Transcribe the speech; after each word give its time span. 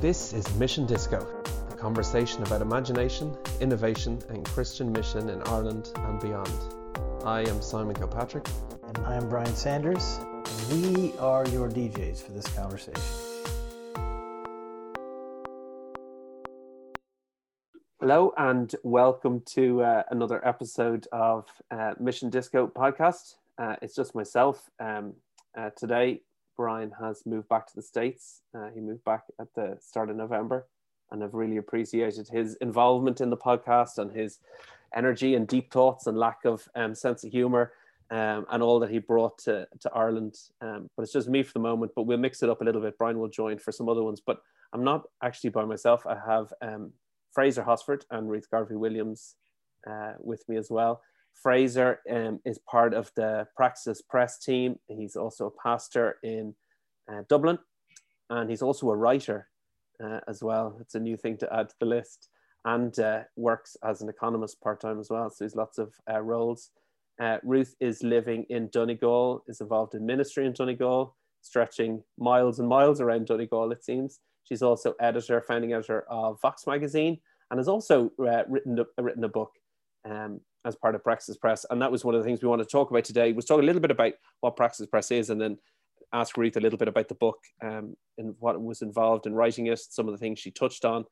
This 0.00 0.32
is 0.32 0.50
Mission 0.54 0.86
Disco, 0.86 1.28
a 1.70 1.74
conversation 1.74 2.42
about 2.42 2.62
imagination, 2.62 3.36
innovation, 3.60 4.18
and 4.30 4.46
Christian 4.46 4.90
mission 4.90 5.28
in 5.28 5.42
Ireland 5.42 5.92
and 5.94 6.18
beyond. 6.18 6.48
I 7.26 7.40
am 7.40 7.60
Simon 7.60 7.94
Kilpatrick. 7.94 8.48
And 8.82 8.96
I 9.06 9.16
am 9.16 9.28
Brian 9.28 9.54
Sanders. 9.54 10.18
We 10.72 11.12
are 11.18 11.46
your 11.48 11.68
DJs 11.68 12.22
for 12.22 12.32
this 12.32 12.46
conversation. 12.46 13.02
Hello, 18.00 18.32
and 18.38 18.74
welcome 18.82 19.42
to 19.48 19.82
uh, 19.82 20.04
another 20.10 20.42
episode 20.48 21.08
of 21.12 21.44
uh, 21.70 21.92
Mission 22.00 22.30
Disco 22.30 22.66
podcast. 22.68 23.34
Uh, 23.58 23.76
it's 23.82 23.94
just 23.94 24.14
myself. 24.14 24.70
Um, 24.80 25.12
uh, 25.54 25.68
today, 25.76 26.22
Brian 26.60 26.92
has 27.00 27.24
moved 27.24 27.48
back 27.48 27.66
to 27.66 27.74
the 27.74 27.80
States. 27.80 28.42
Uh, 28.54 28.68
he 28.74 28.80
moved 28.80 29.02
back 29.02 29.22
at 29.40 29.48
the 29.54 29.78
start 29.80 30.10
of 30.10 30.16
November, 30.16 30.66
and 31.10 31.24
I've 31.24 31.32
really 31.32 31.56
appreciated 31.56 32.28
his 32.28 32.54
involvement 32.56 33.22
in 33.22 33.30
the 33.30 33.36
podcast 33.38 33.96
and 33.96 34.12
his 34.12 34.40
energy 34.94 35.36
and 35.36 35.48
deep 35.48 35.72
thoughts 35.72 36.06
and 36.06 36.18
lack 36.18 36.44
of 36.44 36.68
um, 36.74 36.94
sense 36.94 37.24
of 37.24 37.32
humor 37.32 37.72
um, 38.10 38.44
and 38.50 38.62
all 38.62 38.78
that 38.80 38.90
he 38.90 38.98
brought 38.98 39.38
to, 39.38 39.66
to 39.80 39.90
Ireland. 39.94 40.36
Um, 40.60 40.90
but 40.94 41.04
it's 41.04 41.14
just 41.14 41.30
me 41.30 41.42
for 41.42 41.54
the 41.54 41.60
moment, 41.60 41.92
but 41.96 42.02
we'll 42.02 42.18
mix 42.18 42.42
it 42.42 42.50
up 42.50 42.60
a 42.60 42.64
little 42.64 42.82
bit. 42.82 42.98
Brian 42.98 43.18
will 43.18 43.30
join 43.30 43.56
for 43.56 43.72
some 43.72 43.88
other 43.88 44.02
ones, 44.02 44.20
but 44.20 44.42
I'm 44.74 44.84
not 44.84 45.04
actually 45.22 45.48
by 45.48 45.64
myself. 45.64 46.06
I 46.06 46.18
have 46.26 46.52
um, 46.60 46.92
Fraser 47.32 47.62
Hosford 47.62 48.04
and 48.10 48.28
Ruth 48.28 48.50
Garvey 48.50 48.76
Williams 48.76 49.34
uh, 49.86 50.12
with 50.18 50.46
me 50.46 50.58
as 50.58 50.68
well. 50.68 51.00
Fraser 51.34 52.00
um, 52.10 52.40
is 52.44 52.58
part 52.58 52.94
of 52.94 53.10
the 53.16 53.46
Praxis 53.56 54.02
Press 54.02 54.38
team. 54.38 54.78
He's 54.88 55.16
also 55.16 55.46
a 55.46 55.62
pastor 55.62 56.16
in 56.22 56.54
uh, 57.10 57.22
Dublin, 57.28 57.58
and 58.28 58.50
he's 58.50 58.62
also 58.62 58.90
a 58.90 58.96
writer 58.96 59.48
uh, 60.02 60.20
as 60.28 60.42
well. 60.42 60.76
It's 60.80 60.94
a 60.94 61.00
new 61.00 61.16
thing 61.16 61.36
to 61.38 61.52
add 61.52 61.70
to 61.70 61.74
the 61.80 61.86
list, 61.86 62.28
and 62.64 62.98
uh, 62.98 63.22
works 63.36 63.76
as 63.82 64.02
an 64.02 64.08
economist 64.08 64.60
part 64.60 64.80
time 64.80 65.00
as 65.00 65.08
well. 65.10 65.30
So 65.30 65.44
he's 65.44 65.56
lots 65.56 65.78
of 65.78 65.94
uh, 66.10 66.20
roles. 66.20 66.70
Uh, 67.20 67.38
Ruth 67.42 67.74
is 67.80 68.02
living 68.02 68.46
in 68.48 68.68
Donegal, 68.68 69.44
is 69.46 69.60
involved 69.60 69.94
in 69.94 70.06
ministry 70.06 70.46
in 70.46 70.52
Donegal, 70.52 71.16
stretching 71.42 72.02
miles 72.18 72.58
and 72.58 72.68
miles 72.68 73.00
around 73.00 73.26
Donegal, 73.26 73.72
it 73.72 73.84
seems. 73.84 74.20
She's 74.44 74.62
also 74.62 74.94
editor, 75.00 75.40
founding 75.40 75.72
editor 75.72 76.04
of 76.08 76.40
Vox 76.40 76.66
magazine, 76.66 77.18
and 77.50 77.58
has 77.58 77.68
also 77.68 78.10
written, 78.16 78.78
written 78.98 79.24
a 79.24 79.28
book 79.28 79.52
um, 80.08 80.40
as 80.64 80.76
part 80.76 80.94
of 80.94 81.04
Praxis 81.04 81.36
Press. 81.36 81.64
And 81.70 81.80
that 81.80 81.92
was 81.92 82.04
one 82.04 82.14
of 82.14 82.20
the 82.20 82.24
things 82.24 82.42
we 82.42 82.48
want 82.48 82.62
to 82.62 82.68
talk 82.68 82.90
about 82.90 83.04
today. 83.04 83.32
Was 83.32 83.44
talk 83.44 83.60
a 83.60 83.64
little 83.64 83.80
bit 83.80 83.90
about 83.90 84.12
what 84.40 84.56
Praxis 84.56 84.86
Press 84.86 85.10
is, 85.10 85.30
and 85.30 85.40
then 85.40 85.58
ask 86.12 86.36
Ruth 86.36 86.56
a 86.56 86.60
little 86.60 86.78
bit 86.78 86.88
about 86.88 87.08
the 87.08 87.14
book 87.14 87.38
um, 87.62 87.94
and 88.18 88.34
what 88.38 88.60
was 88.60 88.82
involved 88.82 89.26
in 89.26 89.34
writing 89.34 89.66
it, 89.66 89.78
some 89.78 90.08
of 90.08 90.12
the 90.12 90.18
things 90.18 90.38
she 90.38 90.50
touched 90.50 90.84
on, 90.84 91.04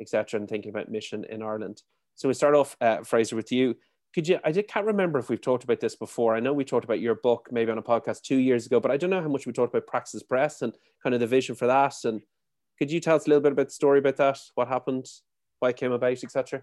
etc., 0.00 0.40
and 0.40 0.48
thinking 0.48 0.70
about 0.70 0.90
mission 0.90 1.24
in 1.28 1.42
Ireland. 1.42 1.82
So 2.14 2.28
we 2.28 2.34
start 2.34 2.54
off, 2.54 2.76
uh, 2.80 3.02
Fraser, 3.02 3.36
with 3.36 3.52
you. 3.52 3.76
Could 4.14 4.28
you? 4.28 4.38
I 4.44 4.52
can't 4.52 4.86
remember 4.86 5.18
if 5.18 5.28
we've 5.28 5.40
talked 5.40 5.64
about 5.64 5.80
this 5.80 5.94
before. 5.94 6.34
I 6.34 6.40
know 6.40 6.54
we 6.54 6.64
talked 6.64 6.84
about 6.84 7.00
your 7.00 7.16
book 7.16 7.48
maybe 7.50 7.70
on 7.70 7.78
a 7.78 7.82
podcast 7.82 8.22
two 8.22 8.38
years 8.38 8.64
ago, 8.64 8.80
but 8.80 8.90
I 8.90 8.96
don't 8.96 9.10
know 9.10 9.20
how 9.20 9.28
much 9.28 9.46
we 9.46 9.52
talked 9.52 9.74
about 9.74 9.86
Praxis 9.86 10.22
Press 10.22 10.62
and 10.62 10.72
kind 11.02 11.14
of 11.14 11.20
the 11.20 11.26
vision 11.26 11.54
for 11.54 11.66
that. 11.66 11.94
And 12.04 12.22
could 12.78 12.90
you 12.90 13.00
tell 13.00 13.16
us 13.16 13.26
a 13.26 13.28
little 13.28 13.42
bit 13.42 13.52
about 13.52 13.66
the 13.66 13.72
story 13.72 13.98
about 13.98 14.16
that? 14.16 14.38
What 14.54 14.68
happened? 14.68 15.06
Why 15.58 15.70
it 15.70 15.76
came 15.76 15.92
about, 15.92 16.24
etc. 16.24 16.62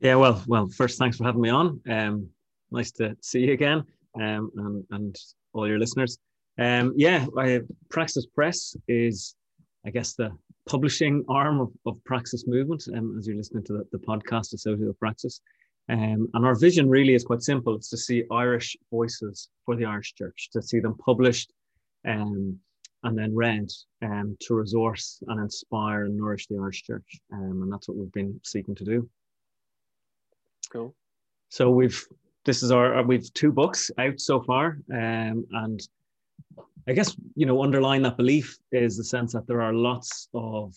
Yeah, 0.00 0.16
well, 0.16 0.42
well, 0.46 0.68
first, 0.68 0.98
thanks 0.98 1.16
for 1.16 1.24
having 1.24 1.40
me 1.40 1.50
on. 1.50 1.80
Um, 1.88 2.28
nice 2.70 2.90
to 2.92 3.16
see 3.22 3.40
you 3.40 3.52
again, 3.52 3.84
um, 4.20 4.50
and 4.56 4.84
and 4.90 5.16
all 5.52 5.68
your 5.68 5.78
listeners. 5.78 6.18
Um, 6.58 6.92
yeah, 6.96 7.26
I, 7.38 7.60
Praxis 7.90 8.26
Press 8.26 8.76
is, 8.86 9.34
I 9.86 9.90
guess, 9.90 10.14
the 10.14 10.30
publishing 10.68 11.24
arm 11.28 11.60
of, 11.60 11.70
of 11.86 12.02
Praxis 12.04 12.44
Movement. 12.46 12.84
Um, 12.94 13.16
as 13.18 13.26
you're 13.26 13.36
listening 13.36 13.64
to 13.64 13.72
the, 13.74 13.84
the 13.92 13.98
podcast 13.98 14.52
associated 14.52 14.86
with 14.86 14.98
Praxis, 14.98 15.40
um, 15.88 16.28
and 16.34 16.44
our 16.44 16.58
vision 16.58 16.88
really 16.88 17.14
is 17.14 17.24
quite 17.24 17.42
simple: 17.42 17.74
it's 17.74 17.90
to 17.90 17.96
see 17.96 18.24
Irish 18.30 18.76
voices 18.90 19.48
for 19.64 19.76
the 19.76 19.84
Irish 19.84 20.14
Church, 20.14 20.50
to 20.52 20.60
see 20.60 20.80
them 20.80 20.96
published, 20.98 21.52
um, 22.06 22.58
and 23.04 23.16
then 23.16 23.34
read, 23.34 23.70
um, 24.02 24.36
to 24.40 24.54
resource 24.54 25.22
and 25.28 25.40
inspire 25.40 26.04
and 26.04 26.16
nourish 26.16 26.46
the 26.48 26.58
Irish 26.58 26.82
Church, 26.82 27.20
um, 27.32 27.62
and 27.62 27.72
that's 27.72 27.88
what 27.88 27.96
we've 27.96 28.12
been 28.12 28.40
seeking 28.42 28.74
to 28.74 28.84
do. 28.84 29.08
Cool. 30.66 30.94
So 31.48 31.70
we've 31.70 32.04
this 32.44 32.62
is 32.62 32.70
our 32.70 33.02
we've 33.02 33.32
two 33.34 33.52
books 33.52 33.90
out 33.98 34.20
so 34.20 34.42
far, 34.42 34.78
um, 34.92 35.46
and 35.52 35.80
I 36.88 36.92
guess 36.92 37.16
you 37.34 37.46
know 37.46 37.62
underlying 37.62 38.02
that 38.02 38.16
belief 38.16 38.58
is 38.72 38.96
the 38.96 39.04
sense 39.04 39.32
that 39.32 39.46
there 39.46 39.62
are 39.62 39.72
lots 39.72 40.28
of 40.34 40.74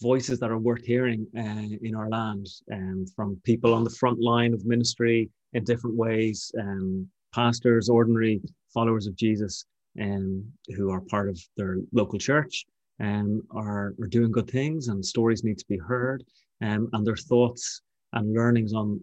voices 0.00 0.40
that 0.40 0.50
are 0.50 0.58
worth 0.58 0.84
hearing 0.84 1.26
uh, 1.36 1.76
in 1.82 1.94
our 1.94 2.08
land, 2.08 2.46
um, 2.72 3.06
from 3.14 3.40
people 3.44 3.74
on 3.74 3.84
the 3.84 3.90
front 3.90 4.20
line 4.20 4.52
of 4.52 4.64
ministry 4.66 5.30
in 5.52 5.64
different 5.64 5.96
ways, 5.96 6.52
um, 6.60 7.08
pastors, 7.34 7.88
ordinary 7.88 8.40
followers 8.72 9.06
of 9.06 9.14
Jesus, 9.14 9.64
um, 10.00 10.44
who 10.76 10.90
are 10.90 11.00
part 11.02 11.28
of 11.28 11.40
their 11.56 11.78
local 11.92 12.18
church, 12.18 12.66
um, 13.00 13.42
are 13.50 13.94
are 14.00 14.08
doing 14.08 14.32
good 14.32 14.50
things, 14.50 14.88
and 14.88 15.04
stories 15.04 15.44
need 15.44 15.58
to 15.58 15.66
be 15.68 15.78
heard, 15.78 16.24
um, 16.62 16.88
and 16.92 17.06
their 17.06 17.16
thoughts 17.16 17.82
and 18.14 18.32
learnings 18.32 18.72
on 18.72 19.00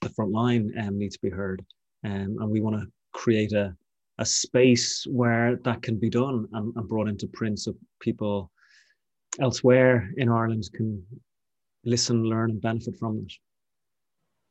the 0.00 0.08
front 0.10 0.32
line 0.32 0.72
um, 0.80 0.98
need 0.98 1.12
to 1.12 1.18
be 1.20 1.30
heard. 1.30 1.64
Um, 2.04 2.36
and 2.40 2.50
we 2.50 2.60
want 2.60 2.80
to 2.80 2.86
create 3.12 3.52
a, 3.52 3.74
a 4.18 4.24
space 4.24 5.06
where 5.08 5.56
that 5.64 5.82
can 5.82 5.98
be 5.98 6.10
done 6.10 6.48
and, 6.52 6.74
and 6.76 6.88
brought 6.88 7.08
into 7.08 7.26
print 7.28 7.58
so 7.58 7.74
people 8.00 8.50
elsewhere 9.40 10.10
in 10.16 10.28
Ireland 10.28 10.68
can 10.74 11.04
listen, 11.84 12.24
learn, 12.24 12.50
and 12.50 12.60
benefit 12.60 12.96
from 12.98 13.24
it. 13.24 13.32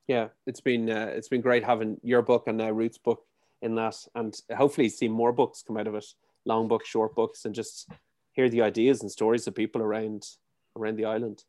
Yeah, 0.08 0.30
it's 0.48 0.62
been 0.62 0.90
uh, 0.90 1.12
it's 1.14 1.30
been 1.30 1.42
great 1.42 1.64
having 1.64 1.98
your 2.04 2.22
book 2.22 2.48
and 2.48 2.58
now 2.58 2.72
Ruth's 2.72 2.98
book 2.98 3.24
in 3.62 3.76
that, 3.76 3.96
and 4.16 4.36
hopefully 4.56 4.90
see 4.90 5.08
more 5.08 5.32
books 5.32 5.64
come 5.66 5.78
out 5.78 5.88
of 5.88 5.96
it, 5.96 6.06
long 6.46 6.68
books, 6.68 6.90
short 6.90 7.16
books, 7.16 7.46
and 7.46 7.54
just 7.54 7.90
hear 8.34 8.50
the 8.50 8.62
ideas 8.62 9.02
and 9.02 9.12
stories 9.12 9.48
of 9.48 9.56
people 9.56 9.82
around 9.82 10.26
around 10.78 10.98
the 10.98 11.06
island. 11.06 11.44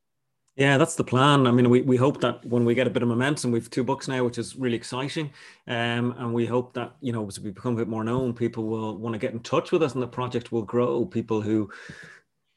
Yeah, 0.56 0.76
that's 0.76 0.96
the 0.96 1.04
plan. 1.04 1.46
I 1.46 1.50
mean, 1.50 1.70
we, 1.70 1.80
we 1.80 1.96
hope 1.96 2.20
that 2.20 2.44
when 2.44 2.66
we 2.66 2.74
get 2.74 2.86
a 2.86 2.90
bit 2.90 3.02
of 3.02 3.08
momentum, 3.08 3.52
we've 3.52 3.70
two 3.70 3.82
books 3.82 4.06
now, 4.06 4.22
which 4.22 4.36
is 4.36 4.54
really 4.54 4.76
exciting. 4.76 5.32
Um, 5.66 6.14
and 6.18 6.34
we 6.34 6.44
hope 6.44 6.74
that, 6.74 6.94
you 7.00 7.10
know, 7.10 7.26
as 7.26 7.40
we 7.40 7.50
become 7.50 7.72
a 7.72 7.78
bit 7.78 7.88
more 7.88 8.04
known, 8.04 8.34
people 8.34 8.64
will 8.64 8.98
want 8.98 9.14
to 9.14 9.18
get 9.18 9.32
in 9.32 9.40
touch 9.40 9.72
with 9.72 9.82
us 9.82 9.94
and 9.94 10.02
the 10.02 10.06
project 10.06 10.52
will 10.52 10.62
grow. 10.62 11.06
People 11.06 11.40
who 11.40 11.70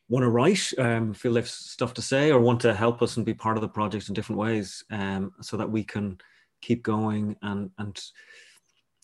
want 0.09 0.23
to 0.23 0.29
write, 0.29 0.73
um, 0.77 1.13
feel 1.13 1.33
they've 1.33 1.47
stuff 1.47 1.93
to 1.93 2.01
say, 2.01 2.31
or 2.31 2.39
want 2.41 2.59
to 2.61 2.73
help 2.73 3.01
us 3.01 3.15
and 3.15 3.25
be 3.25 3.33
part 3.33 3.55
of 3.55 3.61
the 3.61 3.69
project 3.69 4.09
in 4.09 4.13
different 4.13 4.39
ways 4.39 4.83
um, 4.91 5.31
so 5.41 5.55
that 5.55 5.71
we 5.71 5.83
can 5.83 6.17
keep 6.61 6.83
going. 6.83 7.37
And, 7.43 7.71
and 7.77 7.97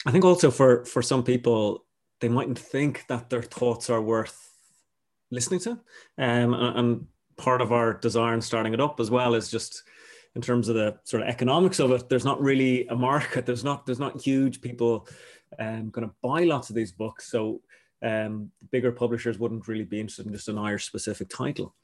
I 0.05 0.11
think 0.11 0.25
also 0.25 0.51
for, 0.51 0.83
for 0.83 1.01
some 1.01 1.23
people, 1.23 1.85
they 2.19 2.27
mightn't 2.27 2.59
think 2.59 3.05
that 3.07 3.29
their 3.29 3.41
thoughts 3.41 3.89
are 3.89 4.01
worth 4.01 4.49
listening 5.31 5.61
to. 5.61 5.71
Um, 6.17 6.53
and, 6.53 6.77
and 6.77 7.07
part 7.37 7.61
of 7.61 7.71
our 7.71 7.93
desire 7.93 8.33
in 8.33 8.41
starting 8.41 8.73
it 8.73 8.81
up 8.81 8.99
as 8.99 9.11
well 9.11 9.33
is 9.33 9.49
just 9.49 9.83
in 10.35 10.41
terms 10.41 10.69
of 10.69 10.75
the 10.75 10.97
sort 11.03 11.23
of 11.23 11.29
economics 11.29 11.79
of 11.79 11.91
it 11.91 12.07
there's 12.07 12.25
not 12.25 12.41
really 12.41 12.87
a 12.87 12.95
market. 12.95 13.45
There's 13.45 13.63
not 13.63 13.85
there's 13.85 13.99
not 13.99 14.21
huge 14.21 14.61
people 14.61 15.07
um, 15.59 15.89
going 15.89 16.07
to 16.07 16.15
buy 16.21 16.43
lots 16.43 16.69
of 16.69 16.75
these 16.75 16.91
books. 16.91 17.29
So 17.29 17.61
um, 18.01 18.51
bigger 18.71 18.91
publishers 18.91 19.39
wouldn't 19.39 19.67
really 19.67 19.83
be 19.83 19.99
interested 19.99 20.25
in 20.25 20.33
just 20.33 20.47
an 20.47 20.57
irish 20.57 20.85
specific 20.85 21.29
title. 21.29 21.75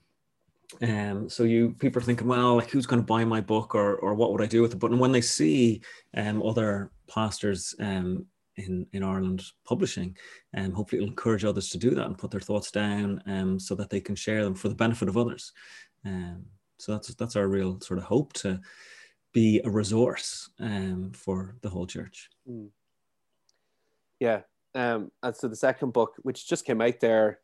Um, 0.82 1.30
so 1.30 1.44
you 1.44 1.76
people 1.80 2.02
are 2.02 2.06
thinking 2.06 2.28
well 2.28 2.56
like 2.56 2.70
who's 2.70 2.86
going 2.86 3.02
to 3.02 3.06
buy 3.06 3.24
my 3.24 3.40
book 3.40 3.74
or 3.74 3.96
or 3.98 4.16
what 4.16 4.32
would 4.32 4.42
i 4.42 4.46
do 4.46 4.62
with 4.62 4.74
it? 4.74 4.80
But 4.80 4.98
when 4.98 5.12
they 5.12 5.22
see 5.22 5.82
um, 6.16 6.44
other 6.44 6.92
pastors 7.08 7.76
um, 7.80 8.26
in, 8.58 8.88
in 8.94 9.04
Ireland 9.04 9.44
publishing. 9.66 10.18
And 10.54 10.68
um, 10.68 10.72
hopefully 10.74 11.02
it'll 11.02 11.10
encourage 11.10 11.46
others 11.46 11.70
to 11.70 11.78
do 11.78 11.92
that 11.92 12.06
and 12.06 12.18
put 12.18 12.32
their 12.32 12.42
thoughts 12.42 12.72
down 12.72 13.22
um, 13.26 13.60
so 13.60 13.76
that 13.76 13.90
they 13.90 14.02
can 14.02 14.16
share 14.16 14.44
them 14.44 14.56
for 14.56 14.70
the 14.70 14.76
benefit 14.76 15.08
of 15.08 15.18
others. 15.18 15.54
Um, 16.06 16.46
so 16.78 16.92
that's 16.92 17.14
that's 17.16 17.36
our 17.36 17.48
real 17.48 17.80
sort 17.82 17.98
of 17.98 18.06
hope 18.06 18.34
to 18.34 18.60
be 19.34 19.62
a 19.64 19.70
resource 19.70 20.50
um, 20.60 21.12
for 21.14 21.56
the 21.62 21.70
whole 21.70 21.88
church. 21.88 22.30
Mm. 22.50 22.70
Yeah. 24.20 24.42
Um, 24.76 25.12
and 25.24 25.36
so 25.36 25.48
the 25.48 25.56
second 25.56 25.94
book, 25.94 26.14
which 26.22 26.48
just 26.48 26.66
came 26.66 26.82
out 26.82 27.00
there 27.00 27.40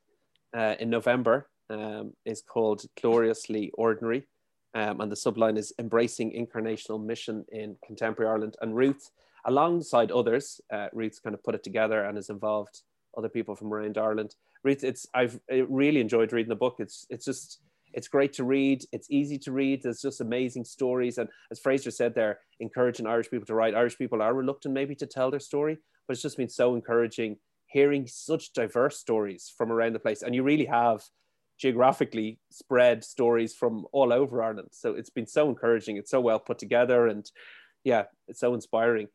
uh, 0.55 0.75
in 0.79 0.89
November, 0.89 1.49
um, 1.69 2.13
is 2.25 2.41
called 2.41 2.83
Gloriously 3.01 3.71
Ordinary. 3.75 4.27
And 4.75 5.11
the 5.11 5.15
subline 5.15 5.57
is 5.57 5.71
Embracing 5.77 6.31
Incarnational 6.31 7.03
Mission 7.03 7.45
in 7.51 7.75
Contemporary 7.85 8.31
Ireland. 8.31 8.55
And 8.59 8.75
Ruth 8.75 9.11
alongside 9.45 10.11
others. 10.11 10.61
Uh, 10.71 10.87
Ruth's 10.93 11.19
kind 11.19 11.33
of 11.33 11.43
put 11.43 11.55
it 11.55 11.63
together 11.63 12.03
and 12.03 12.17
has 12.17 12.29
involved 12.29 12.81
other 13.17 13.29
people 13.29 13.55
from 13.55 13.73
around 13.73 13.97
Ireland. 13.97 14.35
Ruth, 14.63 14.83
it's 14.83 15.05
I've 15.13 15.39
really 15.49 15.99
enjoyed 15.99 16.33
reading 16.33 16.49
the 16.49 16.55
book. 16.55 16.75
It's 16.79 17.05
it's 17.09 17.25
just 17.25 17.59
it's 17.93 18.07
great 18.07 18.33
to 18.33 18.43
read. 18.43 18.85
It's 18.91 19.07
easy 19.11 19.37
to 19.39 19.51
read. 19.51 19.83
There's 19.83 20.01
just 20.01 20.21
amazing 20.21 20.65
stories, 20.65 21.17
and 21.17 21.29
as 21.51 21.59
Fraser 21.59 21.91
said, 21.91 22.15
there 22.15 22.39
encouraging 22.59 23.07
Irish 23.07 23.29
people 23.29 23.45
to 23.47 23.55
write. 23.55 23.75
Irish 23.75 23.97
people 23.97 24.21
are 24.21 24.33
reluctant 24.33 24.73
maybe 24.73 24.95
to 24.95 25.05
tell 25.05 25.29
their 25.29 25.39
story, 25.39 25.77
but 26.07 26.13
it's 26.13 26.23
just 26.23 26.37
been 26.37 26.49
so 26.49 26.75
encouraging 26.75 27.37
hearing 27.67 28.05
such 28.07 28.53
diverse 28.53 28.99
stories 28.99 29.51
from 29.57 29.71
around 29.71 29.93
the 29.93 29.99
place. 29.99 30.21
And 30.21 30.35
you 30.35 30.43
really 30.43 30.65
have 30.65 31.01
geographically 31.59 32.39
spread 32.51 33.03
stories 33.03 33.53
from 33.55 33.85
all 33.91 34.13
over 34.13 34.43
Ireland. 34.43 34.69
So 34.71 34.93
it's 34.93 35.09
been 35.09 35.27
so 35.27 35.49
encouraging. 35.49 35.97
It's 35.97 36.11
so 36.11 36.21
well 36.21 36.39
put 36.39 36.59
together, 36.59 37.07
and 37.07 37.29
yeah, 37.83 38.03
it's 38.27 38.39
so 38.39 38.53
inspiring. 38.53 39.07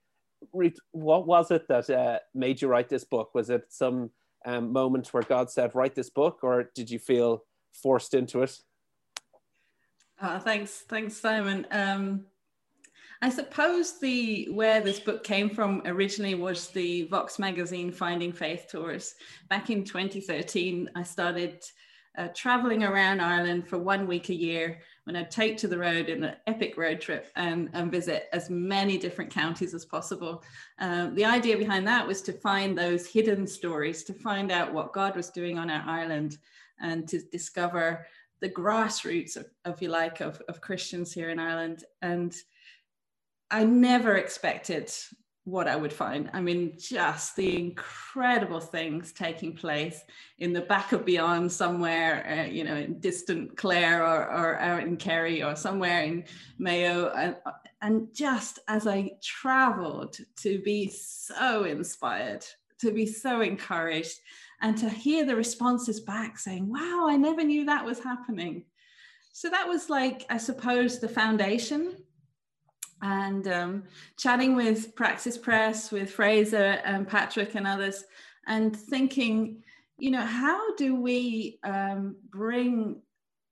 What 0.93 1.27
was 1.27 1.51
it 1.51 1.69
that 1.69 1.91
uh, 1.91 2.19
made 2.35 2.63
you 2.63 2.69
write 2.69 2.89
this 2.89 3.05
book? 3.05 3.35
Was 3.35 3.51
it 3.51 3.65
some 3.69 4.11
um, 4.45 4.73
moment 4.73 5.13
where 5.13 5.23
God 5.23 5.51
said, 5.51 5.75
"Write 5.75 5.95
this 5.95 6.11
book," 6.11 6.41
or 6.43 6.71
did 6.75 6.91
you 6.91 6.99
feel 6.99 7.45
forced 7.73 8.15
into 8.15 8.43
it? 8.43 8.57
Uh, 10.21 10.39
thanks, 10.39 10.85
thanks, 10.89 11.17
Simon. 11.17 11.67
Um, 11.71 12.25
I 13.21 13.31
suppose 13.31 13.99
the 13.99 14.49
where 14.51 14.81
this 14.81 15.01
book 15.01 15.25
came 15.25 15.51
from 15.51 15.83
originally 15.87 16.35
was 16.35 16.69
the 16.69 17.05
Vox 17.09 17.39
magazine 17.39 17.91
Finding 17.91 18.33
Faith 18.33 18.67
tours. 18.71 19.15
Back 19.49 19.71
in 19.71 19.85
2013, 19.85 20.89
I 20.95 21.03
started 21.03 21.65
uh, 22.17 22.29
traveling 22.35 22.85
around 22.85 23.21
Ireland 23.21 23.69
for 23.69 23.79
one 23.79 24.07
week 24.07 24.29
a 24.29 24.35
year 24.35 24.81
I'd 25.17 25.31
take 25.31 25.57
to 25.59 25.69
the 25.69 25.79
road 25.79 26.09
in 26.09 26.25
an 26.25 26.37
epic 26.47 26.77
road 26.77 27.01
trip 27.01 27.31
and, 27.37 27.71
and 27.73 27.91
visit 27.91 28.29
as 28.33 28.51
many 28.51 28.99
different 28.99 29.31
counties 29.31 29.75
as 29.75 29.85
possible. 29.85 30.43
Uh, 30.79 31.11
the 31.11 31.25
idea 31.25 31.57
behind 31.57 31.87
that 31.87 32.07
was 32.07 32.21
to 32.23 32.33
find 32.33 32.77
those 32.77 33.07
hidden 33.07 33.47
stories, 33.47 34.05
to 34.05 34.13
find 34.13 34.51
out 34.53 34.73
what 34.73 34.93
God 34.93 35.17
was 35.17 35.31
doing 35.31 35.59
on 35.59 35.71
our 35.71 35.89
island 35.89 36.39
and 36.81 37.09
to 37.09 37.21
discover 37.33 38.07
the 38.41 38.49
grassroots, 38.49 39.37
of, 39.37 39.47
if 39.67 39.83
you 39.83 39.89
like, 39.89 40.21
of, 40.21 40.41
of 40.49 40.61
Christians 40.61 41.13
here 41.13 41.31
in 41.31 41.39
Ireland. 41.39 41.85
And 42.03 42.35
I 43.51 43.65
never 43.65 44.17
expected 44.17 44.93
what 45.51 45.69
I 45.69 45.77
would 45.77 45.93
find. 45.93 46.31
I 46.33 46.41
mean, 46.41 46.75
just 46.79 47.37
the 47.37 47.59
incredible 47.59 48.61
things 48.61 49.13
taking 49.13 49.55
place 49.55 50.03
in 50.39 50.53
the 50.53 50.61
back 50.61 50.93
of 50.93 51.05
beyond 51.05 51.51
somewhere, 51.51 52.27
uh, 52.29 52.51
you 52.51 52.65
know, 52.65 52.77
in 52.77 53.01
distant 53.01 53.57
Clare 53.57 54.03
or, 54.03 54.31
or 54.31 54.59
out 54.59 54.83
in 54.83 54.97
Kerry 54.97 55.43
or 55.43 55.57
somewhere 55.57 56.03
in 56.03 56.25
Mayo. 56.59 57.11
And, 57.17 57.37
and 57.81 58.09
just 58.15 58.59
as 58.69 58.87
I 58.87 59.13
traveled 59.23 60.19
to 60.37 60.61
be 60.61 60.89
so 60.91 61.65
inspired, 61.65 62.45
to 62.81 62.93
be 62.93 63.07
so 63.07 63.41
encouraged, 63.41 64.19
and 64.61 64.77
to 64.79 64.91
hear 64.91 65.25
the 65.25 65.37
responses 65.37 66.01
back 66.01 66.39
saying, 66.39 66.69
wow, 66.69 67.07
I 67.09 67.17
never 67.17 67.45
knew 67.45 67.65
that 67.67 67.85
was 67.85 68.01
happening. 68.01 68.65
So 69.33 69.49
that 69.51 69.69
was 69.69 69.89
like, 69.89 70.27
I 70.31 70.37
suppose, 70.37 70.99
the 70.99 71.09
foundation 71.09 71.95
and 73.03 73.47
um, 73.49 73.83
chatting 74.17 74.57
with 74.57 74.95
Praxis 74.95 75.39
Press, 75.39 75.91
with 75.91 76.11
Fraser 76.11 76.81
and 76.85 77.07
Patrick 77.07 77.55
and 77.55 77.67
others, 77.67 78.05
and 78.47 78.75
thinking, 78.75 79.63
you 79.99 80.11
know, 80.11 80.23
how 80.23 80.75
do 80.77 80.95
we 80.95 81.59
um, 81.65 82.17
bring 82.31 83.01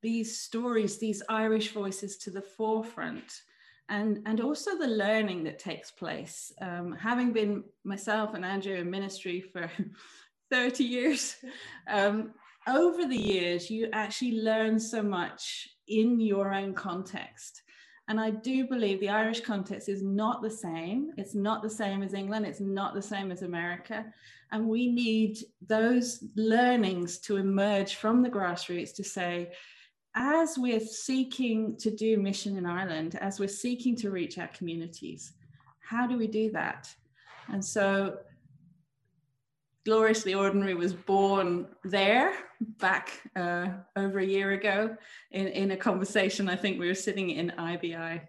these 0.03 0.39
stories, 0.39 0.99
these 0.99 1.23
Irish 1.29 1.73
voices 1.73 2.17
to 2.19 2.31
the 2.31 2.43
forefront? 2.43 3.43
And, 3.89 4.21
and 4.27 4.41
also 4.41 4.77
the 4.77 4.89
learning 4.89 5.45
that 5.45 5.61
takes 5.61 5.93
place. 5.93 6.53
Um, 6.61 6.93
having 6.93 7.33
been 7.33 7.63
myself 7.85 8.35
and 8.35 8.45
Andrew 8.45 8.75
in 8.75 8.91
ministry 8.91 9.41
for 9.41 9.71
30 10.51 10.85
years, 10.85 11.37
um, 11.89 12.33
over 12.69 13.07
the 13.07 13.17
years, 13.17 13.71
you 13.71 13.89
actually 13.93 14.41
learn 14.41 14.81
so 14.81 15.03
much 15.03 15.69
in 15.87 16.21
your 16.21 16.53
own 16.53 16.75
context. 16.75 17.63
And 18.09 18.21
I 18.21 18.31
do 18.31 18.67
believe 18.67 19.01
the 19.01 19.09
Irish 19.09 19.41
context 19.41 19.89
is 19.89 20.03
not 20.03 20.41
the 20.41 20.51
same. 20.51 21.11
It's 21.17 21.35
not 21.35 21.63
the 21.63 21.71
same 21.71 22.03
as 22.03 22.15
England. 22.15 22.47
It's 22.47 22.61
not 22.61 22.95
the 22.95 23.03
same 23.03 23.33
as 23.33 23.43
America. 23.43 24.05
And 24.53 24.69
we 24.69 24.87
need 24.87 25.39
those 25.67 26.23
learnings 26.37 27.19
to 27.21 27.37
emerge 27.37 27.97
from 27.97 28.23
the 28.23 28.31
grassroots 28.31 28.95
to 28.95 29.05
say, 29.05 29.53
as 30.15 30.57
we're 30.57 30.81
seeking 30.81 31.77
to 31.79 31.91
do 31.91 32.17
mission 32.17 32.57
in 32.57 32.65
Ireland, 32.65 33.19
as 33.21 33.41
we're 33.41 33.49
seeking 33.49 33.97
to 33.97 34.11
reach 34.11 34.39
our 34.39 34.49
communities, 34.49 35.33
how 35.81 36.07
do 36.07 36.17
we 36.17 36.29
do 36.29 36.51
that? 36.53 36.89
And 37.49 37.65
so 37.65 38.19
Gloriously 39.87 40.35
Ordinary 40.35 40.75
was 40.75 40.93
born 40.93 41.69
there 41.85 42.35
back 42.81 43.23
uh, 43.37 43.69
over 43.95 44.19
a 44.19 44.25
year 44.25 44.51
ago 44.51 44.97
in, 45.31 45.47
in 45.47 45.71
a 45.71 45.77
conversation. 45.77 46.49
I 46.49 46.57
think 46.57 46.81
we 46.81 46.89
were 46.89 46.95
sitting 46.95 47.31
in 47.31 47.53
IBI. 47.57 48.21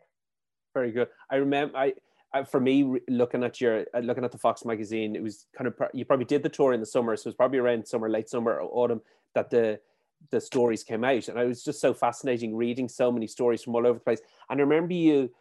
Very 0.76 0.92
good. 0.92 1.08
I 1.32 1.38
remember, 1.38 1.76
I, 1.76 1.94
I 2.32 2.44
for 2.44 2.60
me, 2.60 3.00
looking 3.10 3.44
at 3.44 3.60
your, 3.60 3.88
uh, 3.96 4.02
looking 4.02 4.24
at 4.24 4.32
the 4.32 4.38
Vox 4.38 4.66
magazine, 4.66 5.16
it 5.16 5.24
was 5.24 5.48
kind 5.58 5.68
of, 5.68 5.74
you 5.96 6.06
probably 6.06 6.26
did 6.26 6.44
the 6.44 6.50
tour 6.50 6.74
in 6.74 6.80
the 6.80 6.86
summer. 6.86 7.16
So 7.16 7.24
it 7.24 7.30
was 7.30 7.36
probably 7.36 7.58
around 7.58 7.88
summer, 7.88 8.08
late 8.08 8.30
summer 8.30 8.60
or 8.60 8.70
autumn 8.72 9.02
that 9.34 9.50
the, 9.50 9.80
the 10.30 10.40
stories 10.40 10.84
came 10.84 11.04
out. 11.04 11.28
And 11.28 11.40
I 11.40 11.46
was 11.46 11.64
just 11.64 11.82
so 11.82 11.92
fascinating 11.92 12.56
reading 12.56 12.88
so 12.88 13.12
many 13.12 13.26
stories 13.26 13.64
from 13.64 13.74
all 13.74 13.88
over 13.88 13.98
the 13.98 14.06
place. 14.06 14.22
And 14.52 14.60
I 14.60 14.64
remember 14.64 14.94
you, 14.94 15.32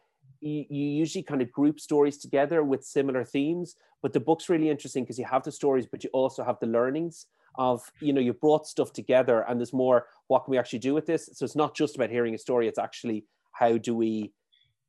you, 0.46 0.64
you 0.68 0.86
usually 1.02 1.22
kind 1.22 1.42
of 1.42 1.50
group 1.52 1.80
stories 1.80 2.18
together 2.18 2.62
with 2.62 2.84
similar 2.84 3.24
themes 3.24 3.76
but 4.02 4.12
the 4.12 4.20
book's 4.20 4.48
really 4.48 4.70
interesting 4.70 5.04
because 5.04 5.18
you 5.18 5.24
have 5.24 5.42
the 5.42 5.52
stories 5.52 5.86
but 5.86 6.04
you 6.04 6.10
also 6.12 6.44
have 6.44 6.58
the 6.60 6.66
learnings 6.66 7.26
of 7.58 7.90
you 8.00 8.12
know 8.12 8.20
you 8.20 8.32
brought 8.32 8.66
stuff 8.66 8.92
together 8.92 9.44
and 9.48 9.58
there's 9.60 9.72
more 9.72 10.06
what 10.28 10.44
can 10.44 10.50
we 10.50 10.58
actually 10.58 10.78
do 10.80 10.94
with 10.94 11.06
this? 11.06 11.30
So 11.32 11.44
it's 11.44 11.56
not 11.56 11.74
just 11.74 11.96
about 11.96 12.10
hearing 12.10 12.34
a 12.34 12.38
story 12.38 12.68
it's 12.68 12.78
actually 12.78 13.24
how 13.52 13.78
do 13.78 13.94
we 13.94 14.32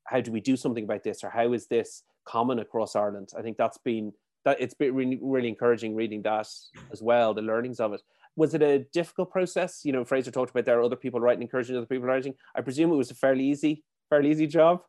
how 0.05 0.21
do 0.21 0.31
we 0.31 0.41
do 0.41 0.55
something 0.55 0.83
about 0.83 1.03
this 1.03 1.23
or 1.23 1.29
how 1.29 1.53
is 1.53 1.67
this 1.67 2.03
common 2.25 2.59
across 2.59 2.95
ireland? 2.95 3.29
I 3.37 3.41
think 3.41 3.57
that's 3.57 3.77
been 3.77 4.13
that 4.45 4.61
it's 4.61 4.73
been 4.73 4.95
really, 4.95 5.19
really 5.21 5.49
encouraging 5.49 5.95
reading 5.95 6.21
that 6.23 6.47
as 6.91 7.01
well 7.01 7.33
the 7.33 7.41
learnings 7.41 7.79
of 7.79 7.93
it. 7.93 8.01
Was 8.35 8.53
it 8.53 8.61
a 8.61 8.85
difficult 8.93 9.31
process? 9.31 9.81
You 9.83 9.93
know 9.93 10.05
fraser 10.05 10.31
talked 10.31 10.51
about 10.51 10.65
there 10.65 10.79
are 10.79 10.83
other 10.83 10.95
people 10.95 11.19
writing 11.19 11.41
encouraging 11.41 11.77
other 11.77 11.85
people 11.85 12.07
writing. 12.07 12.33
I 12.55 12.61
presume 12.61 12.91
it 12.91 12.95
was 12.95 13.11
a 13.11 13.15
fairly 13.15 13.45
easy 13.45 13.83
fairly 14.09 14.31
easy 14.31 14.47
job 14.47 14.81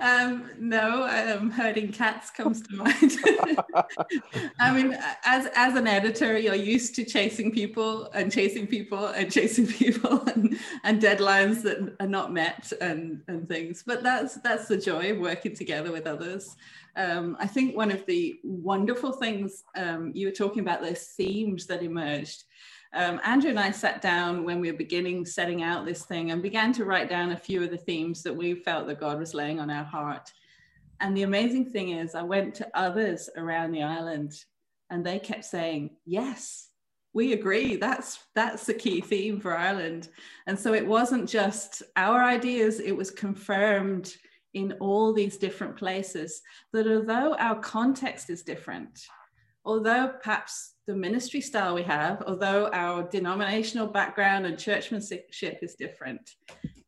um, 0.00 0.50
no, 0.58 1.04
um, 1.04 1.50
herding 1.50 1.92
cats 1.92 2.30
comes 2.30 2.62
to 2.62 2.76
mind. 2.76 3.16
I 4.60 4.72
mean, 4.72 4.96
as 5.24 5.48
as 5.54 5.74
an 5.74 5.86
editor, 5.86 6.38
you're 6.38 6.54
used 6.54 6.94
to 6.96 7.04
chasing 7.04 7.50
people 7.50 8.10
and 8.12 8.30
chasing 8.30 8.66
people 8.66 9.06
and 9.06 9.30
chasing 9.30 9.66
people 9.82 10.22
and, 10.28 10.58
and 10.84 11.00
deadlines 11.00 11.62
that 11.62 11.96
are 12.00 12.06
not 12.06 12.32
met 12.32 12.72
and 12.80 13.22
and 13.28 13.48
things. 13.48 13.82
But 13.86 14.02
that's 14.02 14.34
that's 14.36 14.68
the 14.68 14.76
joy 14.76 15.12
of 15.12 15.18
working 15.18 15.54
together 15.54 15.92
with 15.92 16.06
others. 16.06 16.56
Um, 16.96 17.36
I 17.38 17.46
think 17.46 17.76
one 17.76 17.90
of 17.90 18.06
the 18.06 18.38
wonderful 18.42 19.12
things 19.12 19.64
um, 19.76 20.12
you 20.14 20.26
were 20.26 20.32
talking 20.32 20.60
about 20.60 20.80
those 20.80 21.02
themes 21.16 21.66
that 21.66 21.82
emerged 21.82 22.44
um, 22.94 23.20
Andrew 23.24 23.50
and 23.50 23.60
I 23.60 23.70
sat 23.70 24.00
down 24.00 24.44
when 24.44 24.60
we 24.60 24.70
were 24.70 24.78
beginning 24.78 25.26
setting 25.26 25.62
out 25.62 25.84
this 25.84 26.04
thing 26.04 26.30
and 26.30 26.42
began 26.42 26.72
to 26.74 26.84
write 26.84 27.08
down 27.08 27.32
a 27.32 27.36
few 27.36 27.62
of 27.62 27.70
the 27.70 27.76
themes 27.76 28.22
that 28.22 28.34
we 28.34 28.54
felt 28.54 28.86
that 28.86 29.00
God 29.00 29.18
was 29.18 29.34
laying 29.34 29.60
on 29.60 29.70
our 29.70 29.84
heart. 29.84 30.32
And 31.00 31.16
the 31.16 31.24
amazing 31.24 31.70
thing 31.70 31.90
is, 31.90 32.14
I 32.14 32.22
went 32.22 32.54
to 32.56 32.68
others 32.74 33.28
around 33.36 33.72
the 33.72 33.82
island 33.82 34.32
and 34.90 35.04
they 35.04 35.18
kept 35.18 35.44
saying, 35.44 35.90
Yes, 36.04 36.68
we 37.12 37.32
agree. 37.32 37.76
That's 37.76 38.18
that's 38.34 38.66
the 38.66 38.74
key 38.74 39.00
theme 39.00 39.40
for 39.40 39.56
Ireland. 39.56 40.08
And 40.46 40.58
so 40.58 40.74
it 40.74 40.86
wasn't 40.86 41.28
just 41.28 41.82
our 41.96 42.22
ideas, 42.22 42.80
it 42.80 42.96
was 42.96 43.10
confirmed 43.10 44.14
in 44.54 44.72
all 44.80 45.12
these 45.12 45.36
different 45.36 45.76
places 45.76 46.40
that 46.72 46.86
although 46.86 47.34
our 47.34 47.58
context 47.60 48.30
is 48.30 48.42
different, 48.42 49.00
although 49.64 50.12
perhaps 50.22 50.75
the 50.86 50.94
ministry 50.94 51.40
style 51.40 51.74
we 51.74 51.82
have, 51.82 52.22
although 52.26 52.70
our 52.72 53.02
denominational 53.02 53.88
background 53.88 54.46
and 54.46 54.56
churchmanship 54.56 55.58
is 55.62 55.74
different, 55.74 56.36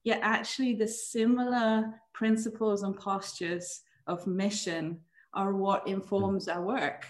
yet 0.04 0.20
actually 0.22 0.74
the 0.74 0.86
similar 0.86 1.92
principles 2.14 2.84
and 2.84 2.96
postures 2.96 3.82
of 4.06 4.26
mission 4.26 5.00
are 5.34 5.52
what 5.52 5.86
informs 5.86 6.48
our 6.48 6.62
work. 6.62 7.06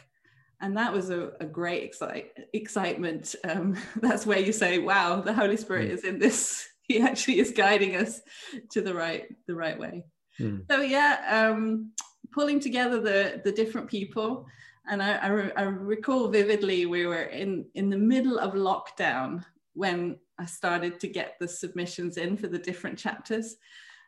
And 0.60 0.76
that 0.76 0.92
was 0.92 1.10
a, 1.10 1.32
a 1.40 1.44
great 1.44 1.84
excite, 1.84 2.32
excitement. 2.52 3.34
Um, 3.48 3.76
that's 3.96 4.26
where 4.26 4.40
you 4.40 4.52
say, 4.52 4.78
wow, 4.78 5.20
the 5.20 5.32
Holy 5.32 5.56
Spirit 5.56 5.90
mm. 5.90 5.94
is 5.94 6.04
in 6.04 6.18
this. 6.18 6.66
He 6.88 7.02
actually 7.02 7.38
is 7.38 7.50
guiding 7.50 7.96
us 7.96 8.22
to 8.70 8.80
the 8.80 8.94
right, 8.94 9.26
the 9.46 9.54
right 9.54 9.78
way. 9.78 10.06
Mm. 10.40 10.62
So 10.70 10.80
yeah, 10.80 11.18
um, 11.52 11.92
pulling 12.32 12.60
together 12.60 12.98
the, 12.98 13.42
the 13.44 13.52
different 13.52 13.88
people 13.88 14.46
and 14.88 15.02
I, 15.02 15.16
I, 15.16 15.28
re- 15.28 15.52
I, 15.56 15.62
recall 15.62 16.28
vividly 16.28 16.86
we 16.86 17.06
were 17.06 17.24
in 17.24 17.66
in 17.74 17.90
the 17.90 17.96
middle 17.96 18.38
of 18.38 18.54
lockdown 18.54 19.44
when 19.74 20.18
I 20.38 20.46
started 20.46 20.98
to 21.00 21.08
get 21.08 21.36
the 21.38 21.48
submissions 21.48 22.16
in 22.16 22.36
for 22.36 22.48
the 22.48 22.58
different 22.58 22.98
chapters, 22.98 23.56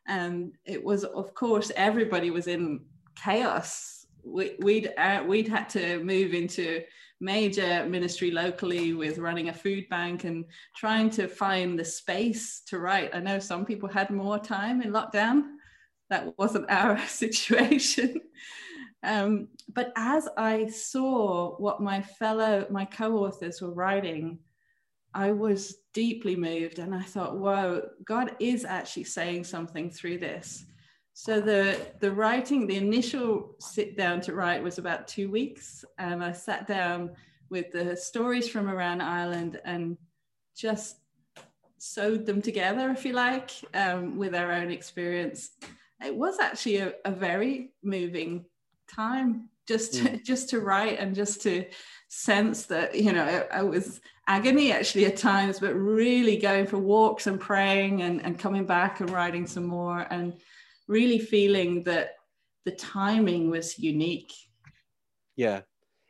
and 0.09 0.53
it 0.65 0.83
was 0.83 1.05
of 1.05 1.35
course 1.35 1.71
everybody 1.77 2.31
was 2.31 2.47
in 2.47 2.85
chaos. 3.15 4.07
We, 4.23 4.57
we'd 4.61 4.93
uh, 4.97 5.23
we'd 5.27 5.49
had 5.49 5.69
to 5.71 6.03
move 6.03 6.35
into 6.35 6.83
major 7.21 7.87
ministry 7.87 8.31
locally 8.31 8.95
with 8.95 9.19
running 9.19 9.51
a 9.51 9.55
food 9.55 9.89
bank 9.91 10.25
and 10.25 10.47
trying 10.75 11.11
to 11.11 11.29
find 11.29 11.79
the 11.79 11.85
space 11.85 12.63
to 12.67 12.79
write. 12.79 13.15
I 13.15 13.21
know 13.21 13.39
some 13.39 13.67
people 13.67 13.89
had 13.89 14.11
more 14.11 14.39
time 14.39 14.81
in 14.81 14.91
lockdown. 14.91 15.43
That 16.09 16.37
wasn't 16.39 16.71
our 16.71 16.99
situation. 17.07 18.21
Um, 19.03 19.49
but 19.73 19.93
as 19.97 20.29
I 20.37 20.69
saw 20.69 21.57
what 21.57 21.81
my 21.81 22.03
fellow, 22.03 22.67
my 22.71 22.85
co 22.85 23.19
authors 23.19 23.61
were 23.63 23.73
writing, 23.73 24.39
I 25.15 25.33
was 25.33 25.77
deeply 25.93 26.37
moved 26.37 26.79
and 26.79 26.95
I 26.95 27.03
thought, 27.03 27.39
whoa, 27.39 27.89
God 28.05 28.37
is 28.39 28.65
actually 28.65 29.05
saying 29.05 29.45
something 29.45 29.91
through 29.91 30.19
this. 30.19 30.67
So 31.13 31.41
the 31.41 31.79
the 32.01 32.13
writing, 32.13 32.67
the 32.67 32.77
initial 32.77 33.55
sit 33.59 33.97
down 33.97 34.21
to 34.23 34.35
write 34.35 34.63
was 34.63 34.79
about 34.79 35.09
two 35.09 35.31
weeks, 35.31 35.85
and 35.99 36.23
I 36.25 36.33
sat 36.33 36.67
down 36.67 37.11
with 37.51 37.73
the 37.73 37.97
stories 37.97 38.49
from 38.49 38.69
around 38.69 39.03
Ireland 39.03 39.61
and 39.65 39.99
just 40.57 40.97
sewed 41.79 42.27
them 42.27 42.41
together, 42.41 42.91
if 42.91 43.05
you 43.05 43.13
like, 43.13 43.51
um, 43.75 44.17
with 44.17 44.35
our 44.35 44.53
own 44.53 44.71
experience. 44.71 45.51
It 46.03 46.15
was 46.15 46.39
actually 46.39 46.77
a, 46.77 46.95
a 47.05 47.11
very 47.11 47.73
moving 47.83 48.47
time 48.91 49.49
just 49.67 49.95
to, 49.95 50.01
mm. 50.01 50.25
just 50.31 50.49
to 50.51 50.61
write 50.61 50.99
and 50.99 51.15
just 51.15 51.43
to 51.43 51.65
sense 52.09 52.67
that 52.67 52.95
you 52.95 53.13
know 53.13 53.25
I, 53.25 53.59
I, 53.59 53.63
was 53.63 54.01
agony 54.27 54.73
actually 54.73 55.07
at 55.07 55.17
times 55.17 55.61
but 55.61 55.75
really 55.75 56.37
going 56.37 56.67
for 56.67 56.77
walks 56.77 57.29
and 57.29 57.39
praying 57.39 58.03
and, 58.03 58.21
and 58.25 58.37
coming 58.37 58.67
back 58.67 58.99
and 58.99 59.11
writing 59.11 59.47
some 59.47 59.65
more 59.65 60.07
and 60.11 60.35
really 60.89 61.21
feeling 61.21 61.85
that 61.85 62.17
the 62.65 62.73
timing 62.73 63.49
was 63.49 63.79
unique. 63.79 64.33
Yeah. 65.37 65.61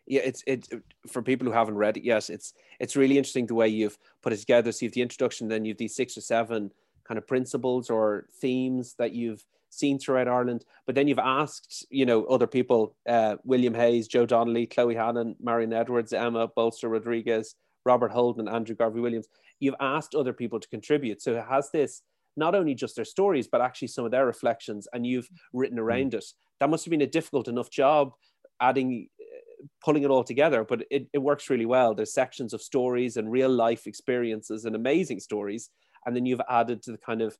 Yeah 0.07 0.23
it's 0.25 0.43
it 0.47 0.69
for 1.07 1.23
people 1.23 1.47
who 1.47 1.53
haven't 1.53 1.77
read 1.77 1.99
it 1.99 2.03
yes 2.03 2.31
it's 2.31 2.55
it's 2.81 2.97
really 2.97 3.19
interesting 3.19 3.47
the 3.47 3.55
way 3.55 3.69
you've 3.69 3.99
put 4.23 4.33
it 4.33 4.39
together. 4.39 4.73
So 4.73 4.87
you've 4.87 4.95
the 4.95 5.03
introduction 5.03 5.49
then 5.49 5.67
you've 5.67 5.77
these 5.77 5.95
six 5.95 6.17
or 6.17 6.23
seven 6.23 6.71
kind 7.05 7.19
of 7.19 7.27
principles 7.27 7.91
or 7.91 8.27
themes 8.41 8.95
that 8.99 9.13
you've 9.13 9.45
seen 9.71 9.99
throughout 9.99 10.29
Ireland. 10.29 10.65
But 10.87 10.95
then 10.95 11.09
you've 11.09 11.19
asked, 11.19 11.87
you 11.91 12.05
know, 12.05 12.25
other 12.25 12.47
people, 12.47 12.97
uh, 13.09 13.37
William 13.45 13.75
Hayes, 13.75 14.09
Joe 14.09 14.27
Donnelly, 14.27 14.67
Chloe 14.67 14.95
Hannon, 14.95 15.37
Marion 15.41 15.73
Edwards, 15.73 16.12
Emma 16.12 16.49
Bolster 16.49 16.89
Rodriguez, 16.89 17.55
Robert 17.87 18.11
Holden, 18.11 18.49
Andrew 18.49 18.77
Garvey 18.77 19.00
Williams. 19.00 19.29
You've 19.59 19.77
asked 19.81 20.15
other 20.15 20.33
people 20.33 20.61
to 20.61 20.69
contribute. 20.69 21.23
So 21.23 21.35
it 21.35 21.45
has 21.49 21.71
this 21.73 22.03
not 22.37 22.55
only 22.55 22.75
just 22.75 22.97
their 22.97 23.05
stories, 23.05 23.49
but 23.49 23.61
actually 23.61 23.89
some 23.89 24.05
of 24.05 24.11
their 24.11 24.27
reflections, 24.27 24.87
and 24.93 25.05
you've 25.07 25.29
written 25.53 25.79
hmm. 25.79 25.85
around 25.85 26.12
mm. 26.12 26.19
it. 26.19 26.25
That 26.61 26.71
must 26.71 26.85
have 26.85 26.91
been 26.91 27.03
a 27.03 27.07
difficult 27.07 27.49
enough 27.49 27.71
job 27.71 28.12
adding 28.61 29.09
uh, 29.21 29.65
pulling 29.85 30.03
it 30.03 30.11
all 30.11 30.25
together 30.25 30.65
but 30.65 30.83
it, 30.91 31.07
it 31.12 31.19
works 31.19 31.50
really 31.50 31.67
well 31.67 31.95
there's 31.95 32.12
sections 32.12 32.53
of 32.53 32.62
stories 32.62 33.17
and 33.17 33.31
real 33.31 33.49
life 33.49 33.87
experiences 33.87 34.65
and 34.65 34.77
amazing 34.77 35.19
stories 35.19 35.71
and 36.07 36.15
then 36.15 36.27
you've 36.27 36.41
added 36.49 36.83
to 36.83 36.93
the 36.93 36.99
kind 36.99 37.23
of 37.23 37.37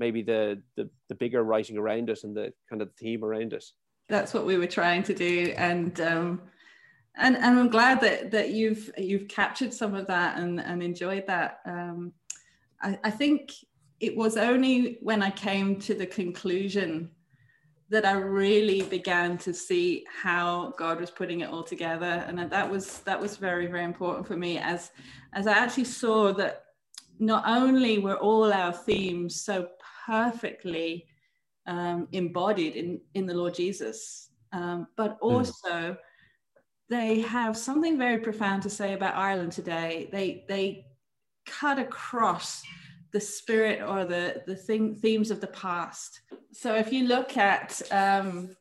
maybe 0.00 0.22
the, 0.22 0.60
the 0.76 0.90
the 1.08 1.14
bigger 1.14 1.44
writing 1.44 1.78
around 1.78 2.10
it 2.10 2.24
and 2.24 2.36
the 2.36 2.52
kind 2.68 2.82
of 2.82 2.92
theme 2.94 3.22
around 3.22 3.52
it 3.52 3.64
that's 4.10 4.34
what 4.34 4.44
we 4.44 4.58
were 4.58 4.66
trying 4.66 5.02
to 5.04 5.14
do. 5.14 5.54
And 5.56 5.98
um 6.00 6.42
and 7.16 7.36
and 7.36 7.58
i'm 7.58 7.70
glad 7.70 8.00
that 8.00 8.30
that 8.30 8.50
you've 8.50 8.90
you've 8.98 9.28
captured 9.28 9.72
some 9.72 9.94
of 9.94 10.06
that 10.08 10.38
and 10.38 10.60
and 10.60 10.82
enjoyed 10.82 11.26
that. 11.28 11.60
Um 11.64 12.12
i, 12.82 12.98
I 13.04 13.10
think 13.10 13.52
it 14.00 14.16
was 14.16 14.36
only 14.36 14.98
when 15.00 15.22
i 15.22 15.30
came 15.30 15.76
to 15.80 15.94
the 15.94 16.06
conclusion 16.06 17.10
that 17.90 18.06
I 18.06 18.12
really 18.12 18.82
began 18.82 19.36
to 19.38 19.52
see 19.52 20.04
how 20.22 20.72
God 20.78 21.00
was 21.00 21.10
putting 21.10 21.40
it 21.40 21.50
all 21.50 21.64
together, 21.64 22.24
and 22.28 22.38
that 22.38 22.70
was 22.70 23.00
that 23.00 23.20
was 23.20 23.36
very 23.36 23.66
very 23.66 23.82
important 23.82 24.28
for 24.28 24.36
me 24.36 24.58
as 24.58 24.92
as 25.32 25.48
I 25.48 25.54
actually 25.54 25.86
saw 25.86 26.32
that 26.34 26.66
not 27.18 27.42
only 27.46 27.98
were 27.98 28.16
all 28.16 28.52
our 28.52 28.72
themes 28.72 29.42
so 29.42 29.68
perfectly 30.10 31.06
um, 31.66 32.08
embodied 32.10 32.74
in, 32.74 33.00
in 33.14 33.26
the 33.26 33.34
Lord 33.34 33.54
Jesus. 33.54 34.30
Um, 34.52 34.88
but 34.96 35.18
hmm. 35.20 35.28
also, 35.28 35.70
mm. 35.70 35.96
they 36.88 37.20
have 37.20 37.56
something 37.56 37.96
very 37.96 38.18
profound 38.18 38.62
to 38.64 38.70
say 38.70 38.94
about 38.94 39.14
Ireland 39.14 39.52
today. 39.52 40.08
They, 40.10 40.44
they 40.48 40.86
cut 41.46 41.78
across 41.78 42.62
the 43.12 43.20
spirit 43.20 43.80
or 43.82 44.04
the, 44.04 44.42
the 44.46 44.56
thing, 44.56 44.96
themes 44.96 45.30
of 45.30 45.40
the 45.40 45.46
past. 45.48 46.20
So 46.52 46.74
if 46.74 46.92
you 46.92 47.06
look 47.06 47.36
at, 47.36 47.80
um, 47.92 48.56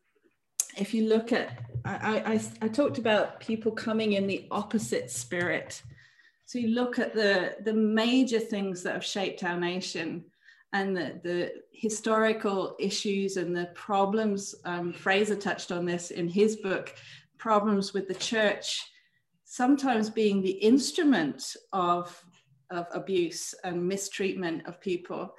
if 0.77 0.93
you 0.93 1.07
look 1.07 1.31
at, 1.31 1.57
I, 1.85 2.33
I, 2.33 2.65
I 2.65 2.67
talked 2.67 2.99
about 2.99 3.39
people 3.39 3.71
coming 3.71 4.13
in 4.13 4.27
the 4.27 4.47
opposite 4.51 5.09
spirit. 5.09 5.81
So 6.45 6.59
you 6.59 6.69
look 6.69 6.99
at 6.99 7.13
the, 7.13 7.55
the 7.63 7.73
major 7.73 8.39
things 8.39 8.83
that 8.83 8.93
have 8.93 9.05
shaped 9.05 9.43
our 9.43 9.59
nation 9.59 10.25
and 10.73 10.95
the, 10.95 11.19
the 11.23 11.53
historical 11.71 12.75
issues 12.79 13.37
and 13.37 13.55
the 13.55 13.69
problems. 13.73 14.55
Um, 14.65 14.93
Fraser 14.93 15.35
touched 15.35 15.71
on 15.71 15.85
this 15.85 16.11
in 16.11 16.27
his 16.27 16.57
book, 16.57 16.95
Problems 17.37 17.93
with 17.93 18.07
the 18.07 18.15
Church, 18.15 18.85
sometimes 19.45 20.09
being 20.09 20.41
the 20.41 20.51
instrument 20.51 21.55
of, 21.73 22.23
of 22.69 22.85
abuse 22.93 23.55
and 23.63 23.87
mistreatment 23.87 24.67
of 24.67 24.79
people. 24.79 25.35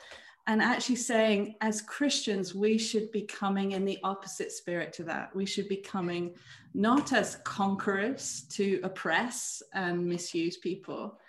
And 0.46 0.60
actually 0.60 0.96
saying, 0.96 1.54
as 1.60 1.82
Christians, 1.82 2.54
we 2.54 2.76
should 2.76 3.12
be 3.12 3.22
coming 3.22 3.72
in 3.72 3.84
the 3.84 3.98
opposite 4.02 4.50
spirit 4.50 4.92
to 4.94 5.04
that. 5.04 5.32
We 5.36 5.46
should 5.46 5.68
be 5.68 5.76
coming 5.76 6.34
not 6.74 7.12
as 7.12 7.36
conquerors 7.44 8.46
to 8.50 8.80
oppress 8.82 9.62
and 9.74 10.04
misuse 10.04 10.56
people, 10.56 11.20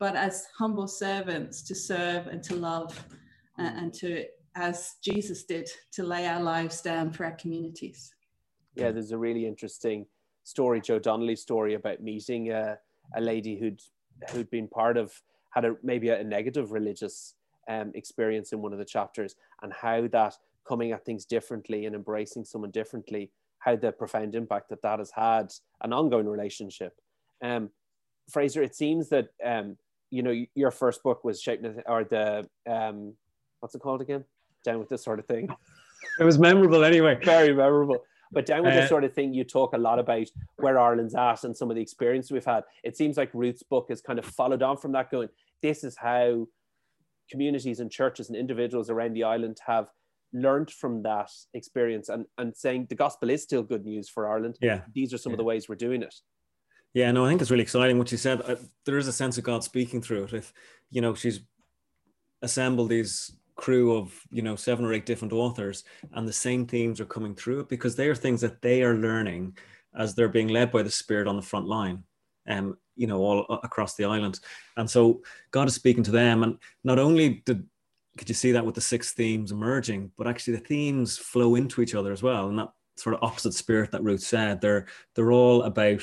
but 0.00 0.16
as 0.16 0.48
humble 0.56 0.88
servants 0.88 1.62
to 1.62 1.74
serve 1.74 2.26
and 2.26 2.42
to 2.44 2.56
love 2.56 3.04
and 3.58 3.92
to, 3.94 4.24
as 4.56 4.94
Jesus 5.02 5.44
did, 5.44 5.68
to 5.92 6.02
lay 6.02 6.26
our 6.26 6.40
lives 6.40 6.80
down 6.80 7.10
for 7.12 7.24
our 7.24 7.36
communities. 7.36 8.14
Yeah, 8.74 8.90
there's 8.90 9.12
a 9.12 9.18
really 9.18 9.46
interesting 9.46 10.06
story, 10.44 10.80
Joe 10.80 10.98
Donnelly's 10.98 11.40
story 11.40 11.74
about 11.74 12.02
meeting 12.02 12.52
a, 12.52 12.78
a 13.16 13.20
lady 13.20 13.58
who'd 13.58 13.80
who'd 14.30 14.50
been 14.50 14.68
part 14.68 14.96
of 14.96 15.12
had 15.50 15.64
a 15.64 15.74
maybe 15.82 16.08
a, 16.08 16.22
negative 16.22 16.72
religious 16.72 17.34
um, 17.68 17.92
experience 17.94 18.52
in 18.52 18.60
one 18.60 18.72
of 18.72 18.78
the 18.78 18.84
chapters, 18.84 19.34
and 19.62 19.72
how 19.72 20.06
that 20.08 20.36
coming 20.68 20.92
at 20.92 21.04
things 21.04 21.24
differently 21.24 21.86
and 21.86 21.94
embracing 21.94 22.44
someone 22.44 22.70
differently, 22.70 23.30
how 23.58 23.76
the 23.76 23.92
profound 23.92 24.34
impact 24.34 24.68
that 24.70 24.82
that 24.82 24.98
has 24.98 25.10
had 25.10 25.52
an 25.82 25.92
ongoing 25.92 26.28
relationship. 26.28 26.94
Um, 27.42 27.70
Fraser, 28.30 28.62
it 28.62 28.74
seems 28.74 29.08
that 29.10 29.28
um, 29.44 29.76
you 30.10 30.22
know 30.22 30.44
your 30.54 30.70
first 30.70 31.02
book 31.02 31.24
was 31.24 31.40
shaping 31.40 31.80
or 31.86 32.04
the 32.04 32.48
um, 32.68 33.14
what's 33.60 33.74
it 33.74 33.80
called 33.80 34.00
again? 34.00 34.24
Down 34.64 34.78
with 34.78 34.88
this 34.88 35.02
sort 35.04 35.18
of 35.18 35.26
thing. 35.26 35.48
It 36.20 36.24
was 36.24 36.38
memorable 36.38 36.84
anyway. 36.84 37.18
Very 37.24 37.54
memorable. 37.54 38.04
But 38.30 38.46
down 38.46 38.62
with 38.62 38.74
uh, 38.74 38.80
this 38.80 38.88
sort 38.88 39.04
of 39.04 39.14
thing, 39.14 39.32
you 39.32 39.44
talk 39.44 39.72
a 39.74 39.78
lot 39.78 39.98
about 39.98 40.26
where 40.56 40.78
Ireland's 40.78 41.14
at 41.14 41.44
and 41.44 41.56
some 41.56 41.70
of 41.70 41.76
the 41.76 41.82
experience 41.82 42.30
we've 42.30 42.44
had. 42.44 42.64
It 42.82 42.96
seems 42.96 43.16
like 43.16 43.30
Ruth's 43.32 43.62
book 43.62 43.86
has 43.88 44.00
kind 44.00 44.18
of 44.18 44.26
followed 44.26 44.62
on 44.62 44.76
from 44.76 44.92
that, 44.92 45.10
going, 45.10 45.28
this 45.62 45.84
is 45.84 45.96
how 45.96 46.46
communities 47.30 47.80
and 47.80 47.90
churches 47.90 48.28
and 48.28 48.36
individuals 48.36 48.90
around 48.90 49.14
the 49.14 49.24
island 49.24 49.58
have 49.66 49.88
learned 50.32 50.70
from 50.70 51.02
that 51.04 51.30
experience 51.54 52.08
and, 52.08 52.26
and 52.38 52.54
saying 52.56 52.86
the 52.88 52.94
gospel 52.94 53.30
is 53.30 53.42
still 53.42 53.62
good 53.62 53.84
news 53.84 54.08
for 54.08 54.28
Ireland. 54.28 54.58
Yeah. 54.60 54.80
These 54.92 55.14
are 55.14 55.18
some 55.18 55.30
yeah. 55.30 55.34
of 55.34 55.38
the 55.38 55.44
ways 55.44 55.68
we're 55.68 55.76
doing 55.76 56.02
it. 56.02 56.14
Yeah, 56.92 57.10
no, 57.12 57.24
I 57.24 57.28
think 57.28 57.40
it's 57.40 57.50
really 57.50 57.62
exciting 57.62 57.98
what 57.98 58.12
you 58.12 58.18
said. 58.18 58.42
Uh, 58.42 58.56
there 58.84 58.98
is 58.98 59.08
a 59.08 59.12
sense 59.12 59.38
of 59.38 59.44
God 59.44 59.64
speaking 59.64 60.02
through 60.02 60.24
it. 60.24 60.32
If, 60.32 60.52
you 60.90 61.00
know, 61.00 61.14
she's 61.14 61.40
assembled 62.42 62.88
these 62.88 63.32
crew 63.56 63.96
of 63.96 64.12
you 64.30 64.42
know 64.42 64.56
seven 64.56 64.84
or 64.84 64.92
eight 64.92 65.06
different 65.06 65.32
authors 65.32 65.84
and 66.12 66.26
the 66.26 66.32
same 66.32 66.66
themes 66.66 67.00
are 67.00 67.06
coming 67.06 67.34
through 67.34 67.64
because 67.66 67.94
they 67.94 68.08
are 68.08 68.14
things 68.14 68.40
that 68.40 68.60
they 68.62 68.82
are 68.82 68.94
learning 68.94 69.56
as 69.96 70.14
they're 70.14 70.28
being 70.28 70.48
led 70.48 70.72
by 70.72 70.82
the 70.82 70.90
spirit 70.90 71.28
on 71.28 71.36
the 71.36 71.42
front 71.42 71.66
line 71.66 72.02
um 72.48 72.76
you 72.96 73.06
know 73.06 73.18
all 73.18 73.60
across 73.62 73.94
the 73.94 74.04
island. 74.04 74.40
And 74.76 74.88
so 74.88 75.22
god 75.50 75.68
is 75.68 75.74
speaking 75.74 76.02
to 76.04 76.10
them 76.10 76.42
and 76.42 76.58
not 76.82 76.98
only 76.98 77.42
did 77.46 77.64
could 78.16 78.28
you 78.28 78.34
see 78.34 78.52
that 78.52 78.64
with 78.64 78.74
the 78.74 78.80
six 78.80 79.12
themes 79.12 79.52
emerging 79.52 80.10
but 80.16 80.26
actually 80.26 80.56
the 80.56 80.64
themes 80.64 81.18
flow 81.18 81.54
into 81.54 81.80
each 81.80 81.94
other 81.94 82.12
as 82.12 82.22
well 82.22 82.48
and 82.48 82.58
that 82.58 82.70
sort 82.96 83.14
of 83.14 83.22
opposite 83.22 83.54
spirit 83.54 83.90
that 83.90 84.02
ruth 84.02 84.20
said 84.20 84.60
they're 84.60 84.86
they're 85.14 85.32
all 85.32 85.62
about 85.62 86.02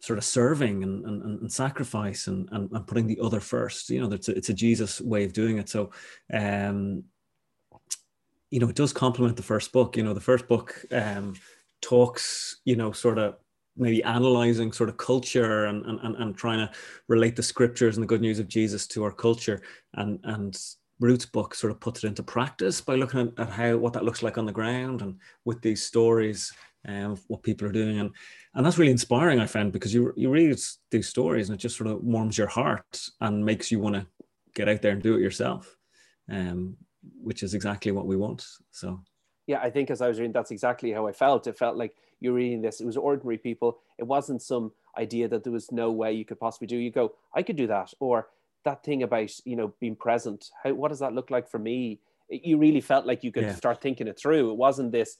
sort 0.00 0.18
of 0.18 0.24
serving 0.24 0.82
and, 0.82 1.04
and, 1.04 1.40
and 1.40 1.52
sacrifice 1.52 2.26
and, 2.26 2.48
and, 2.52 2.70
and, 2.70 2.86
putting 2.86 3.06
the 3.06 3.18
other 3.20 3.40
first. 3.40 3.90
You 3.90 4.00
know, 4.00 4.12
it's 4.12 4.28
a, 4.28 4.36
it's 4.36 4.50
a 4.50 4.54
Jesus 4.54 5.00
way 5.00 5.24
of 5.24 5.32
doing 5.32 5.58
it. 5.58 5.68
So, 5.68 5.90
um, 6.32 7.04
you 8.50 8.60
know, 8.60 8.68
it 8.68 8.76
does 8.76 8.92
complement 8.92 9.36
the 9.36 9.42
first 9.42 9.72
book. 9.72 9.96
You 9.96 10.02
know, 10.02 10.14
the 10.14 10.20
first 10.20 10.46
book 10.46 10.84
um, 10.92 11.34
talks, 11.80 12.60
you 12.64 12.76
know, 12.76 12.92
sort 12.92 13.18
of 13.18 13.36
maybe 13.76 14.02
analyzing 14.04 14.72
sort 14.72 14.88
of 14.88 14.96
culture 14.96 15.66
and, 15.66 15.84
and, 15.84 16.16
and 16.16 16.36
trying 16.36 16.58
to 16.58 16.70
relate 17.08 17.36
the 17.36 17.42
scriptures 17.42 17.96
and 17.96 18.02
the 18.02 18.08
good 18.08 18.22
news 18.22 18.38
of 18.38 18.48
Jesus 18.48 18.86
to 18.88 19.04
our 19.04 19.12
culture. 19.12 19.60
And, 19.94 20.18
and 20.24 20.56
Ruth's 20.98 21.26
book 21.26 21.54
sort 21.54 21.70
of 21.70 21.80
puts 21.80 22.02
it 22.02 22.06
into 22.06 22.22
practice 22.22 22.80
by 22.80 22.94
looking 22.94 23.20
at, 23.20 23.38
at 23.38 23.50
how 23.50 23.76
what 23.76 23.92
that 23.92 24.04
looks 24.04 24.22
like 24.22 24.38
on 24.38 24.46
the 24.46 24.52
ground 24.52 25.02
and 25.02 25.18
with 25.44 25.60
these 25.60 25.84
stories 25.84 26.52
and 26.86 27.06
um, 27.06 27.18
what 27.28 27.42
people 27.42 27.68
are 27.68 27.72
doing. 27.72 27.98
And 27.98 28.10
and 28.54 28.64
that's 28.64 28.78
really 28.78 28.92
inspiring 28.92 29.40
i 29.40 29.46
find 29.46 29.72
because 29.72 29.92
you 29.92 30.12
you 30.16 30.30
read 30.30 30.56
these 30.90 31.08
stories 31.08 31.48
and 31.48 31.58
it 31.58 31.62
just 31.62 31.76
sort 31.76 31.90
of 31.90 32.02
warms 32.02 32.38
your 32.38 32.46
heart 32.46 33.08
and 33.20 33.44
makes 33.44 33.70
you 33.70 33.80
want 33.80 33.96
to 33.96 34.06
get 34.54 34.68
out 34.68 34.80
there 34.82 34.92
and 34.92 35.02
do 35.02 35.14
it 35.16 35.20
yourself 35.20 35.76
um, 36.30 36.76
which 37.22 37.42
is 37.42 37.54
exactly 37.54 37.92
what 37.92 38.06
we 38.06 38.16
want 38.16 38.46
so 38.70 39.00
Yeah, 39.46 39.60
I 39.60 39.70
think 39.70 39.90
as 39.90 40.00
I 40.00 40.08
was 40.08 40.18
reading, 40.18 40.32
that's 40.32 40.50
exactly 40.50 40.92
how 40.92 41.06
I 41.06 41.12
felt. 41.12 41.46
It 41.46 41.58
felt 41.58 41.76
like 41.76 41.94
you're 42.20 42.32
reading 42.34 42.62
this. 42.62 42.80
It 42.80 42.86
was 42.86 42.96
ordinary 42.96 43.38
people. 43.38 43.78
It 43.98 44.06
wasn't 44.06 44.42
some 44.42 44.72
idea 44.98 45.28
that 45.28 45.44
there 45.44 45.52
was 45.52 45.70
no 45.70 45.92
way 45.92 46.12
you 46.12 46.24
could 46.24 46.40
possibly 46.40 46.66
do. 46.66 46.76
You 46.76 46.90
go, 46.90 47.14
I 47.34 47.42
could 47.44 47.56
do 47.56 47.68
that, 47.68 47.92
or 48.00 48.28
that 48.64 48.82
thing 48.82 49.02
about 49.04 49.30
you 49.44 49.54
know 49.56 49.72
being 49.78 49.96
present. 49.96 50.50
How 50.64 50.74
what 50.74 50.88
does 50.88 50.98
that 50.98 51.12
look 51.14 51.30
like 51.30 51.48
for 51.48 51.58
me? 51.60 52.00
You 52.28 52.58
really 52.58 52.80
felt 52.80 53.06
like 53.06 53.22
you 53.22 53.30
could 53.30 53.44
Yeah. 53.44 53.54
start 53.54 53.80
thinking 53.80 54.08
it 54.08 54.18
through. 54.18 54.50
It 54.50 54.56
wasn't 54.56 54.90
this 54.92 55.18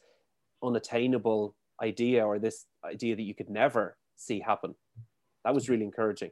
unattainable 0.66 1.54
idea 1.82 2.25
or 2.25 2.38
this 2.38 2.66
idea 2.85 3.16
that 3.16 3.23
you 3.23 3.35
could 3.35 3.50
never 3.50 3.96
see 4.16 4.40
happen. 4.40 4.75
That 5.44 5.54
was 5.54 5.68
really 5.68 5.85
encouraging. 5.85 6.30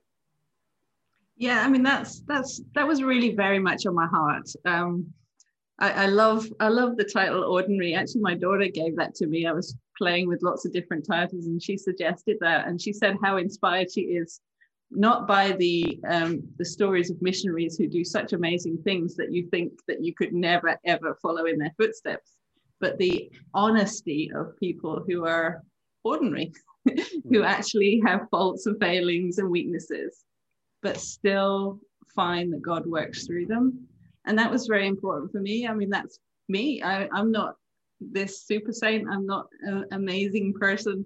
Yeah, 1.37 1.63
I 1.65 1.69
mean 1.69 1.83
that's 1.83 2.21
that's 2.21 2.61
that 2.75 2.87
was 2.87 3.03
really 3.03 3.35
very 3.35 3.59
much 3.59 3.87
on 3.87 3.95
my 3.95 4.07
heart. 4.07 4.49
Um, 4.65 5.13
I, 5.79 6.05
I 6.05 6.07
love 6.07 6.47
I 6.61 6.69
love 6.69 6.97
the 6.97 7.05
title 7.05 7.43
Ordinary. 7.45 7.95
Actually, 7.95 8.21
my 8.21 8.35
daughter 8.35 8.69
gave 8.69 8.97
that 8.97 9.15
to 9.17 9.27
me. 9.27 9.47
I 9.47 9.53
was 9.53 9.77
playing 9.99 10.29
with 10.29 10.43
lots 10.43 10.65
of 10.65 10.73
different 10.73 11.07
titles, 11.07 11.47
and 11.47 11.63
she 11.63 11.77
suggested 11.77 12.37
that, 12.41 12.67
and 12.69 12.81
she 12.81 12.93
said 12.93 13.17
how 13.23 13.37
inspired 13.39 13.91
she 13.93 14.03
is, 14.03 14.41
not 14.91 15.27
by 15.27 15.53
the 15.53 15.99
um, 16.09 16.43
the 16.59 16.65
stories 16.65 17.11
of 17.11 17.21
missionaries 17.21 17.77
who 17.77 17.89
do 17.89 18.05
such 18.05 18.33
amazing 18.33 18.79
things 18.85 19.17
that 19.17 19.33
you 19.33 19.49
think 19.51 19.73
that 19.89 20.05
you 20.05 20.15
could 20.15 20.33
never 20.33 20.79
ever 20.85 21.19
follow 21.21 21.47
in 21.47 21.59
their 21.59 21.75
footsteps, 21.77 22.34
but 22.81 22.99
the 22.99 23.31
honesty 23.53 24.31
of 24.35 24.59
people 24.59 25.05
who 25.07 25.25
are 25.25 25.63
ordinary, 26.03 26.53
who 26.85 27.39
hmm. 27.39 27.45
actually 27.45 28.03
have 28.05 28.29
faults 28.31 28.67
and 28.67 28.79
failings 28.81 29.39
and 29.39 29.51
weaknesses 29.51 30.25
but 30.85 31.01
still 31.01 31.81
find 32.15 32.53
that 32.53 32.63
God 32.63 32.87
works 32.87 33.27
through 33.27 33.47
them. 33.47 33.89
And 34.27 34.39
that 34.39 34.51
was 34.51 34.69
very 34.69 34.87
important 34.87 35.33
for 35.33 35.41
me. 35.41 35.67
I 35.67 35.75
mean, 35.75 35.91
that's 35.91 36.19
me. 36.49 36.83
I, 36.83 37.09
I'm 37.13 37.33
not 37.33 37.57
this 38.01 38.45
super 38.47 38.73
saint, 38.73 39.09
I'm 39.11 39.27
not 39.27 39.47
an 39.63 39.87
amazing 39.93 40.53
person, 40.53 41.05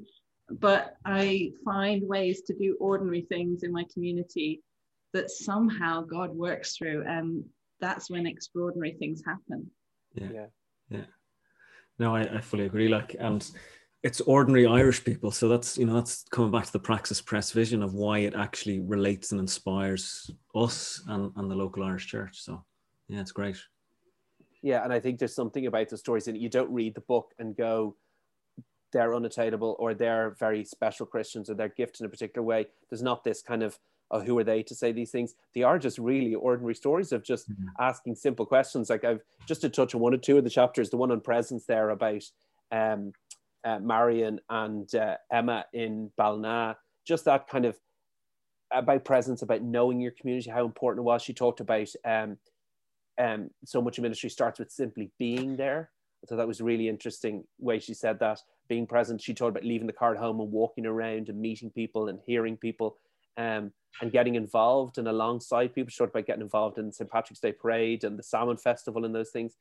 but 0.50 0.96
I 1.04 1.52
find 1.64 2.02
ways 2.06 2.42
to 2.42 2.54
do 2.54 2.76
ordinary 2.80 3.22
things 3.22 3.62
in 3.62 3.72
my 3.72 3.84
community 3.92 4.62
that 5.12 5.30
somehow 5.30 6.02
God 6.02 6.34
works 6.34 6.76
through. 6.76 7.04
And 7.06 7.44
that's 7.80 8.10
when 8.10 8.26
extraordinary 8.26 8.96
things 8.98 9.22
happen. 9.24 9.70
Yeah. 10.14 10.46
Yeah. 10.90 11.04
No, 11.98 12.14
I, 12.14 12.22
I 12.22 12.40
fully 12.40 12.66
agree. 12.66 12.88
Like, 12.88 13.16
and 13.18 13.48
it's 14.02 14.20
ordinary 14.20 14.66
Irish 14.66 15.04
people. 15.04 15.30
So 15.30 15.48
that's, 15.48 15.76
you 15.76 15.84
know, 15.86 15.94
that's 15.94 16.24
coming 16.30 16.52
back 16.52 16.66
to 16.66 16.72
the 16.72 16.78
Praxis 16.78 17.20
Press 17.20 17.50
vision 17.50 17.82
of 17.82 17.94
why 17.94 18.20
it 18.20 18.34
actually 18.34 18.80
relates 18.80 19.32
and 19.32 19.40
inspires 19.40 20.30
us 20.54 21.02
and, 21.08 21.32
and 21.36 21.50
the 21.50 21.56
local 21.56 21.82
Irish 21.82 22.06
church. 22.06 22.40
So, 22.40 22.64
yeah, 23.08 23.20
it's 23.20 23.32
great. 23.32 23.56
Yeah, 24.62 24.84
and 24.84 24.92
I 24.92 25.00
think 25.00 25.18
there's 25.18 25.34
something 25.34 25.66
about 25.66 25.88
the 25.88 25.96
stories 25.96 26.24
that 26.26 26.36
you 26.36 26.48
don't 26.48 26.72
read 26.72 26.94
the 26.94 27.00
book 27.00 27.32
and 27.38 27.56
go, 27.56 27.96
they're 28.92 29.14
unattainable 29.14 29.76
or 29.78 29.94
they're 29.94 30.36
very 30.38 30.64
special 30.64 31.04
Christians 31.04 31.50
or 31.50 31.54
they're 31.54 31.68
gifted 31.68 32.00
in 32.00 32.06
a 32.06 32.10
particular 32.10 32.46
way. 32.46 32.66
There's 32.88 33.02
not 33.02 33.22
this 33.22 33.42
kind 33.42 33.62
of, 33.62 33.78
oh, 34.10 34.20
who 34.20 34.38
are 34.38 34.44
they 34.44 34.62
to 34.62 34.74
say 34.74 34.92
these 34.92 35.10
things? 35.10 35.34
They 35.54 35.62
are 35.62 35.78
just 35.78 35.98
really 35.98 36.34
ordinary 36.34 36.74
stories 36.74 37.12
of 37.12 37.22
just 37.22 37.50
Mhm. 37.50 37.66
asking 37.78 38.14
simple 38.16 38.46
questions. 38.46 38.88
Like 38.90 39.04
I've 39.04 39.22
just 39.46 39.60
to 39.62 39.68
touch 39.68 39.94
on 39.94 40.00
one 40.00 40.14
or 40.14 40.18
two 40.18 40.38
of 40.38 40.44
the 40.44 40.50
chapters, 40.50 40.90
the 40.90 40.96
one 40.96 41.10
on 41.10 41.20
presence 41.20 41.66
there 41.66 41.90
about 41.90 42.22
um, 42.70 43.12
uh, 43.64 43.78
Marion 43.80 44.40
and 44.50 44.94
uh, 44.94 45.16
Emma 45.32 45.66
in 45.72 46.10
Ballina, 46.16 46.76
just 47.06 47.24
that 47.24 47.48
kind 47.48 47.64
of 47.64 47.78
about 48.70 49.04
presence, 49.04 49.40
about 49.42 49.62
knowing 49.62 50.00
your 50.00 50.12
community, 50.12 50.50
how 50.50 50.64
important 50.66 51.00
it 51.00 51.06
was. 51.06 51.22
She 51.22 51.32
talked 51.32 51.60
about 51.60 51.88
um, 52.04 52.38
um, 53.18 53.50
so 53.64 53.80
much 53.82 53.98
of 53.98 54.02
ministry 54.02 54.30
starts 54.30 54.58
with 54.58 54.70
simply 54.70 55.10
being 55.18 55.56
there. 55.56 55.90
So 56.26 56.36
that 56.36 56.46
was 56.48 56.60
really 56.60 56.88
interesting 56.88 57.44
way 57.58 57.78
she 57.78 57.94
said 57.94 58.18
that 58.20 58.40
being 58.68 58.86
present. 58.86 59.20
She 59.22 59.32
talked 59.34 59.50
about 59.56 59.64
leaving 59.64 59.86
the 59.86 59.92
car 59.92 60.12
at 60.12 60.20
home 60.20 60.40
and 60.40 60.52
walking 60.52 60.84
around 60.84 61.28
and 61.28 61.40
meeting 61.40 61.70
people 61.70 62.08
and 62.08 62.20
hearing 62.26 62.56
people 62.56 62.96
um, 63.38 63.72
and 64.02 64.12
getting 64.12 64.34
involved 64.34 64.98
and 64.98 65.08
alongside 65.08 65.74
people. 65.74 65.90
She 65.90 65.98
talked 65.98 66.14
about 66.14 66.26
getting 66.26 66.42
involved 66.42 66.78
in 66.78 66.92
St. 66.92 67.10
Patrick's 67.10 67.40
Day 67.40 67.52
Parade 67.52 68.04
and 68.04 68.18
the 68.18 68.22
Salmon 68.22 68.58
Festival 68.58 69.04
and 69.04 69.14
those 69.14 69.30
things. 69.30 69.56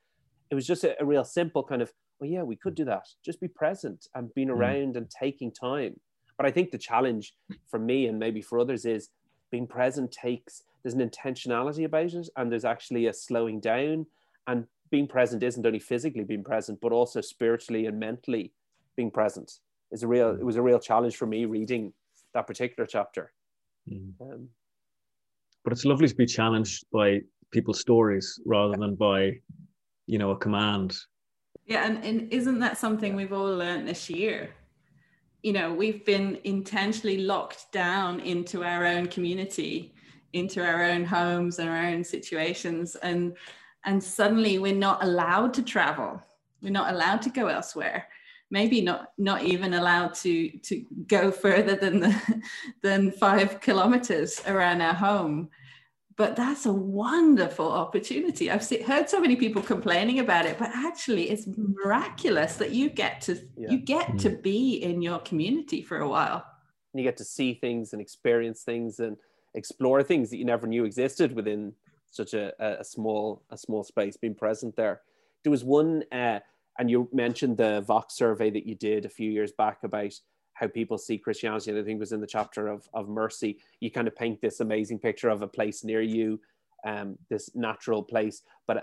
It 0.51 0.56
was 0.56 0.67
just 0.67 0.84
a, 0.84 1.01
a 1.01 1.06
real 1.06 1.23
simple 1.23 1.63
kind 1.63 1.82
of, 1.82 1.93
oh 2.21 2.25
yeah, 2.25 2.43
we 2.43 2.56
could 2.56 2.75
do 2.75 2.86
that. 2.86 3.08
Just 3.23 3.39
be 3.39 3.47
present 3.47 4.08
and 4.15 4.34
being 4.34 4.49
around 4.49 4.97
and 4.97 5.10
taking 5.10 5.51
time. 5.51 5.99
But 6.38 6.45
I 6.45 6.51
think 6.51 6.71
the 6.71 6.78
challenge 6.78 7.34
for 7.69 7.80
me 7.80 8.08
and 8.08 8.19
maybe 8.19 8.41
for 8.41 8.60
others 8.60 8.86
is 8.86 9.10
being 9.51 9.67
present 9.67 10.12
takes 10.12 10.63
there's 10.84 10.93
an 10.93 11.10
intentionality 11.10 11.86
about 11.86 12.13
it 12.13 12.30
and 12.38 12.51
there's 12.51 12.65
actually 12.65 13.08
a 13.08 13.13
slowing 13.13 13.60
down 13.60 14.06
and 14.47 14.65
being 14.89 15.08
present 15.08 15.43
isn't 15.43 15.65
only 15.65 15.80
physically 15.80 16.23
being 16.23 16.43
present 16.43 16.80
but 16.82 16.91
also 16.91 17.21
spiritually 17.21 17.86
and 17.86 17.99
mentally 17.99 18.54
being 18.95 19.12
present 19.12 19.60
is 19.91 20.04
a 20.04 20.08
real 20.08 20.30
it 20.30 20.45
was 20.45 20.56
a 20.56 20.62
real 20.62 20.80
challenge 20.80 21.15
for 21.15 21.25
me 21.25 21.45
reading 21.45 21.91
that 22.34 22.47
particular 22.47 22.86
chapter 22.86 23.32
Mhm. 23.89 24.13
um, 24.21 24.50
But 25.63 25.73
it's 25.73 25.86
lovely 25.86 26.08
to 26.08 26.15
be 26.15 26.26
challenged 26.26 26.86
by 26.91 27.21
people's 27.52 27.80
stories 27.80 28.39
rather 28.45 28.78
than 28.78 28.95
by, 28.95 29.41
you 30.06 30.17
know, 30.17 30.32
a 30.32 30.38
command. 30.38 30.97
Yeah, 31.65 31.86
and, 31.86 32.04
and 32.04 32.32
isn't 32.32 32.60
that 32.60 32.78
something 32.78 33.15
we've 33.15 33.34
all 33.34 33.54
learned 33.54 33.88
this 33.88 34.10
year? 34.10 34.56
You 35.43 35.54
know, 35.54 35.73
we've 35.73 36.06
been 36.06 36.39
intentionally 36.45 37.17
locked 37.19 37.71
down 37.71 38.21
into 38.21 38.63
our 38.63 38.86
own 38.86 39.08
community, 39.08 39.93
into 40.34 40.65
our 40.65 40.84
own 40.84 41.04
homes 41.04 41.60
and 41.60 41.69
our 41.69 41.86
own 41.86 42.04
situations, 42.04 42.95
and 42.95 43.36
and 43.86 44.04
suddenly 44.04 44.60
we're 44.60 44.76
not 44.76 45.04
allowed 45.04 45.54
to 45.54 45.63
travel. 45.63 46.21
We're 46.62 46.71
not 46.71 46.93
allowed 46.93 47.21
to 47.23 47.30
go 47.30 47.47
elsewhere. 47.47 48.08
Maybe 48.49 48.81
not 48.81 49.10
not 49.17 49.43
even 49.43 49.73
allowed 49.73 50.13
to 50.15 50.49
to 50.49 50.86
go 51.07 51.31
further 51.31 51.75
than 51.75 51.99
the 51.99 52.41
than 52.81 53.12
five 53.12 53.60
kilometers 53.62 54.41
around 54.45 54.81
our 54.81 54.93
home 54.93 55.49
but 56.17 56.36
that's 56.36 56.65
a 56.65 56.73
wonderful 56.73 57.71
opportunity. 57.71 58.49
I've 58.49 58.63
see, 58.63 58.81
heard 58.81 59.07
so 59.07 59.21
many 59.21 59.36
people 59.36 59.62
complaining 59.62 60.19
about 60.19 60.47
it, 60.47 60.57
but 60.57 60.71
actually, 60.73 61.29
it's 61.29 61.45
miraculous 61.55 62.55
that 62.55 62.71
you 62.71 62.89
get 62.89 63.21
to 63.21 63.39
Yeah. 63.55 63.71
you 63.71 63.77
get 63.77 64.17
to 64.19 64.31
be 64.31 64.77
in 64.83 65.01
your 65.03 65.19
community 65.19 65.81
for 65.83 65.99
a 65.99 66.10
while. 66.10 66.43
you 66.93 67.03
get 67.03 67.17
to 67.17 67.23
see 67.23 67.53
things 67.53 67.93
and 67.93 68.01
experience 68.01 68.63
things 68.63 68.99
and 68.99 69.17
explore 69.53 70.01
things 70.01 70.31
that 70.31 70.38
you 70.38 70.45
never 70.45 70.65
knew 70.65 70.83
existed 70.83 71.31
within 71.36 71.73
such 72.10 72.33
a, 72.33 72.51
a, 72.60 72.79
a 72.79 72.83
small 72.83 73.43
a 73.51 73.57
small 73.57 73.83
space 73.83 74.17
being 74.17 74.33
present 74.33 74.75
there 74.75 75.01
there 75.43 75.51
was 75.51 75.63
one 75.63 76.03
uh, 76.12 76.39
and 76.79 76.89
you 76.89 77.09
mentioned 77.11 77.57
the 77.57 77.81
vox 77.81 78.15
survey 78.15 78.49
that 78.49 78.65
you 78.65 78.75
did 78.75 79.05
a 79.05 79.09
few 79.09 79.29
years 79.29 79.51
back 79.51 79.79
about 79.83 80.13
how 80.53 80.67
people 80.67 80.97
see 80.97 81.17
christianity 81.17 81.71
and 81.71 81.79
i 81.79 81.83
think 81.83 81.99
was 81.99 82.11
in 82.11 82.21
the 82.21 82.27
chapter 82.27 82.67
of, 82.67 82.87
of 82.93 83.07
mercy 83.07 83.59
you 83.79 83.91
kind 83.91 84.07
of 84.07 84.15
paint 84.15 84.41
this 84.41 84.59
amazing 84.59 84.99
picture 84.99 85.29
of 85.29 85.41
a 85.41 85.47
place 85.47 85.83
near 85.83 86.01
you 86.01 86.39
um, 86.85 87.17
this 87.29 87.49
natural 87.55 88.03
place 88.03 88.43
but 88.67 88.77
uh, 88.77 88.81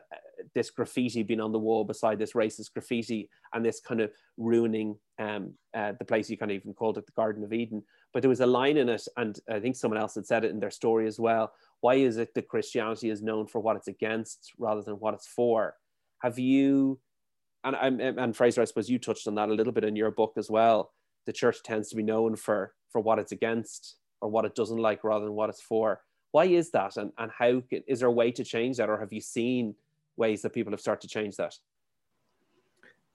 this 0.54 0.70
graffiti 0.70 1.22
being 1.22 1.40
on 1.40 1.52
the 1.52 1.58
wall 1.58 1.84
beside 1.84 2.18
this 2.18 2.32
racist 2.32 2.72
graffiti 2.72 3.30
and 3.52 3.64
this 3.64 3.80
kind 3.80 4.00
of 4.00 4.10
ruining 4.36 4.96
um, 5.20 5.52
uh, 5.74 5.92
the 5.98 6.04
place 6.04 6.28
you 6.28 6.36
kind 6.36 6.50
of 6.50 6.56
even 6.56 6.74
called 6.74 6.98
it 6.98 7.06
the 7.06 7.12
garden 7.12 7.44
of 7.44 7.52
eden 7.52 7.82
but 8.14 8.22
there 8.22 8.30
was 8.30 8.40
a 8.40 8.46
line 8.46 8.76
in 8.76 8.88
it, 8.88 9.06
and 9.16 9.38
I 9.50 9.58
think 9.58 9.74
someone 9.74 10.00
else 10.00 10.14
had 10.14 10.24
said 10.24 10.44
it 10.44 10.52
in 10.52 10.60
their 10.60 10.70
story 10.70 11.08
as 11.08 11.18
well. 11.18 11.52
Why 11.80 11.96
is 11.96 12.16
it 12.16 12.32
that 12.34 12.48
Christianity 12.48 13.10
is 13.10 13.20
known 13.20 13.48
for 13.48 13.58
what 13.58 13.76
it's 13.76 13.88
against 13.88 14.52
rather 14.56 14.82
than 14.82 14.94
what 14.94 15.14
it's 15.14 15.26
for? 15.26 15.74
Have 16.22 16.38
you, 16.38 17.00
and 17.64 18.00
and, 18.00 18.18
and 18.20 18.36
Fraser, 18.36 18.62
I 18.62 18.66
suppose 18.66 18.88
you 18.88 18.98
touched 18.98 19.26
on 19.26 19.34
that 19.36 19.48
a 19.48 19.54
little 19.54 19.72
bit 19.72 19.84
in 19.84 19.96
your 19.96 20.10
book 20.10 20.34
as 20.36 20.50
well. 20.50 20.92
The 21.26 21.32
church 21.32 21.62
tends 21.62 21.88
to 21.90 21.96
be 21.96 22.02
known 22.02 22.36
for 22.36 22.74
for 22.90 23.00
what 23.00 23.18
it's 23.18 23.32
against 23.32 23.96
or 24.20 24.28
what 24.28 24.44
it 24.44 24.54
doesn't 24.54 24.78
like 24.78 25.02
rather 25.04 25.24
than 25.24 25.34
what 25.34 25.50
it's 25.50 25.60
for. 25.60 26.00
Why 26.32 26.44
is 26.44 26.70
that, 26.70 26.96
and 26.96 27.12
and 27.18 27.30
how 27.30 27.62
is 27.70 28.00
there 28.00 28.08
a 28.08 28.12
way 28.12 28.30
to 28.32 28.44
change 28.44 28.76
that, 28.76 28.88
or 28.88 28.98
have 28.98 29.12
you 29.12 29.20
seen 29.20 29.74
ways 30.16 30.42
that 30.42 30.52
people 30.52 30.72
have 30.72 30.80
started 30.80 31.08
to 31.08 31.14
change 31.14 31.36
that? 31.36 31.54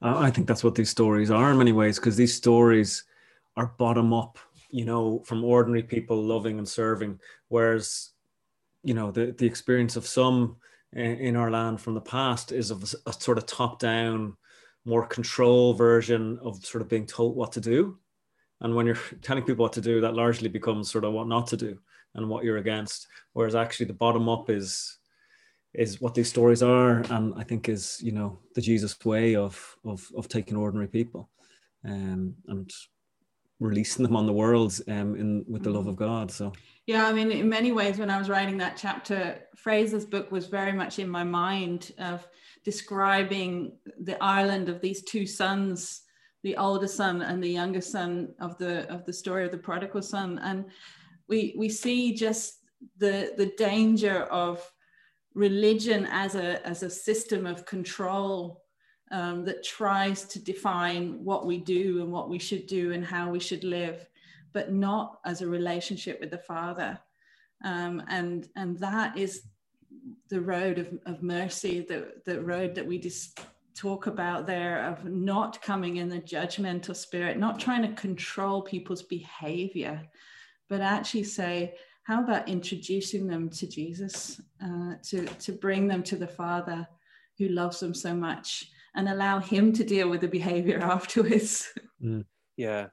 I 0.02 0.28
I 0.28 0.32
think 0.32 0.48
that's 0.48 0.64
what 0.64 0.76
these 0.76 0.90
stories 0.90 1.32
are 1.32 1.52
in 1.52 1.58
many 1.58 1.72
ways, 1.72 2.00
because 2.00 2.18
these 2.18 2.34
stories 2.34 3.04
are 3.58 3.74
bottom 3.78 4.14
up, 4.14 4.40
you 4.70 4.86
know, 4.86 5.20
from 5.26 5.44
ordinary 5.44 5.84
people 5.84 6.22
loving 6.24 6.60
and 6.60 6.68
serving. 6.68 7.20
Whereas, 7.50 8.12
you 8.84 8.94
know, 8.94 9.12
the, 9.12 9.34
the 9.38 9.46
experience 9.46 9.98
of 9.98 10.06
some 10.08 10.56
in 10.94 11.36
our 11.36 11.52
land 11.52 11.80
from 11.82 11.94
the 11.94 12.02
past 12.02 12.52
is 12.52 12.72
of 12.72 12.96
a 13.06 13.14
sort 13.14 13.38
of 13.38 13.46
top 13.46 13.80
down, 13.80 14.36
more 14.86 15.06
control 15.06 15.74
version 15.74 16.40
of 16.42 16.66
sort 16.66 16.82
of 16.82 16.90
being 16.90 17.06
told 17.06 17.36
what 17.36 17.52
to 17.54 17.62
do. 17.62 17.98
And 18.62 18.76
when 18.76 18.86
you're 18.86 18.98
telling 19.22 19.44
people 19.44 19.64
what 19.64 19.74
to 19.74 19.82
do, 19.82 20.02
that 20.02 20.16
largely 20.16 20.50
becomes 20.50 20.92
sort 20.92 21.04
of 21.04 21.14
what 21.14 21.28
not 21.28 21.48
to 21.48 21.58
do 21.58 21.78
and 22.16 22.28
what 22.28 22.44
you're 22.44 22.58
against. 22.58 23.08
Whereas 23.34 23.56
actually 23.56 23.86
the 23.86 23.94
bottom 23.94 24.28
up 24.28 24.50
is 24.50 25.00
is 25.74 26.02
what 26.02 26.16
these 26.16 26.28
stories 26.28 26.64
are 26.64 27.02
and 27.12 27.34
i 27.38 27.44
think 27.44 27.70
is 27.70 28.00
you 28.02 28.12
know 28.12 28.40
the 28.56 28.62
jesus 28.62 28.98
way 29.06 29.36
of 29.36 29.76
of 29.86 30.10
of 30.18 30.28
taking 30.28 30.58
ordinary 30.58 30.88
people 30.88 31.30
um, 31.86 32.34
and 32.48 32.72
releasing 33.60 34.04
them 34.04 34.16
on 34.16 34.26
the 34.26 34.34
world 34.34 34.80
um, 34.88 35.16
in 35.16 35.46
with 35.48 35.64
the 35.64 35.70
love 35.70 35.88
of 35.88 35.96
God. 35.96 36.32
So 36.32 36.54
yeah, 36.88 37.06
I 37.06 37.14
mean, 37.14 37.32
in 37.32 37.48
many 37.48 37.72
ways, 37.72 38.00
when 38.00 38.10
I 38.10 38.18
was 38.18 38.30
writing 38.30 38.58
that 38.58 38.78
chapter, 38.78 39.40
Fraser's 39.56 40.06
book 40.06 40.32
was 40.32 40.48
very 40.48 40.72
much 40.72 40.98
in 40.98 41.08
my 41.08 41.24
mind 41.24 41.92
of 42.00 42.28
describing 42.64 43.74
the 44.02 44.22
Ireland 44.24 44.70
of 44.70 44.82
these 44.82 45.04
two 45.04 45.26
sons, 45.26 46.02
the 46.42 46.58
older 46.58 46.88
son 46.88 47.22
and 47.22 47.44
the 47.44 47.50
younger 47.50 47.82
son 47.82 48.34
of 48.40 48.58
the 48.58 48.90
of 48.92 49.06
the 49.06 49.14
story 49.14 49.46
of 49.46 49.52
the 49.52 49.58
prodigal 49.58 50.02
son, 50.02 50.40
and 50.40 50.66
we 51.28 51.54
we 51.58 51.70
see 51.70 52.16
just 52.16 52.60
the 52.98 53.34
the 53.38 53.54
danger 53.58 54.24
of 54.24 54.68
religion 55.36 56.08
as 56.10 56.36
a 56.36 56.66
as 56.66 56.82
a 56.82 56.90
system 56.90 57.46
of 57.46 57.66
control 57.66 58.64
um, 59.12 59.44
that 59.46 59.64
tries 59.64 60.26
to 60.26 60.40
define 60.40 61.24
what 61.24 61.46
we 61.46 61.58
do 61.58 62.02
and 62.02 62.12
what 62.12 62.30
we 62.30 62.40
should 62.40 62.68
do 62.68 62.92
and 62.92 63.06
how 63.06 63.30
we 63.30 63.40
should 63.40 63.64
live, 63.64 64.06
but 64.54 64.72
not 64.72 65.20
as 65.26 65.42
a 65.42 65.48
relationship 65.48 66.20
with 66.20 66.32
the 66.32 66.38
Father. 66.38 67.00
Um, 67.64 68.04
and 68.08 68.48
and 68.56 68.78
that 68.80 69.18
is 69.18 69.44
the 70.30 70.40
road 70.40 70.78
of, 70.80 70.88
of 71.06 71.24
mercy, 71.24 71.82
the, 71.82 72.14
the 72.26 72.42
road 72.42 72.76
that 72.76 72.86
we 72.86 72.98
just 72.98 73.40
talk 73.76 74.08
about 74.08 74.46
there 74.46 74.84
of 74.86 75.06
not 75.06 75.62
coming 75.62 75.98
in 75.98 76.10
the 76.10 76.20
judgmental 76.20 76.96
spirit, 76.96 77.38
not 77.38 77.60
trying 77.60 77.82
to 77.82 78.02
control 78.02 78.62
people's 78.62 79.04
behavior, 79.04 80.02
but 80.68 80.82
actually 80.82 81.24
say, 81.24 81.76
how 82.04 82.24
about 82.24 82.50
introducing 82.50 83.28
them 83.28 83.50
to 83.50 83.68
Jesus, 83.68 84.42
uh, 84.64 84.94
to, 85.04 85.26
to 85.26 85.52
bring 85.52 85.88
them 85.88 86.04
to 86.04 86.16
the 86.16 86.28
Father 86.28 86.88
who 87.38 87.48
loves 87.50 87.80
them 87.80 87.94
so 87.94 88.14
much 88.14 88.72
and 89.00 89.10
allow 89.10 89.40
him 89.40 89.74
to 89.74 89.84
deal 89.84 90.10
with 90.10 90.22
the 90.22 90.28
behavior 90.28 90.80
afterwards. 90.84 91.74
Mm. 92.04 92.26
Yeah. 92.58 92.88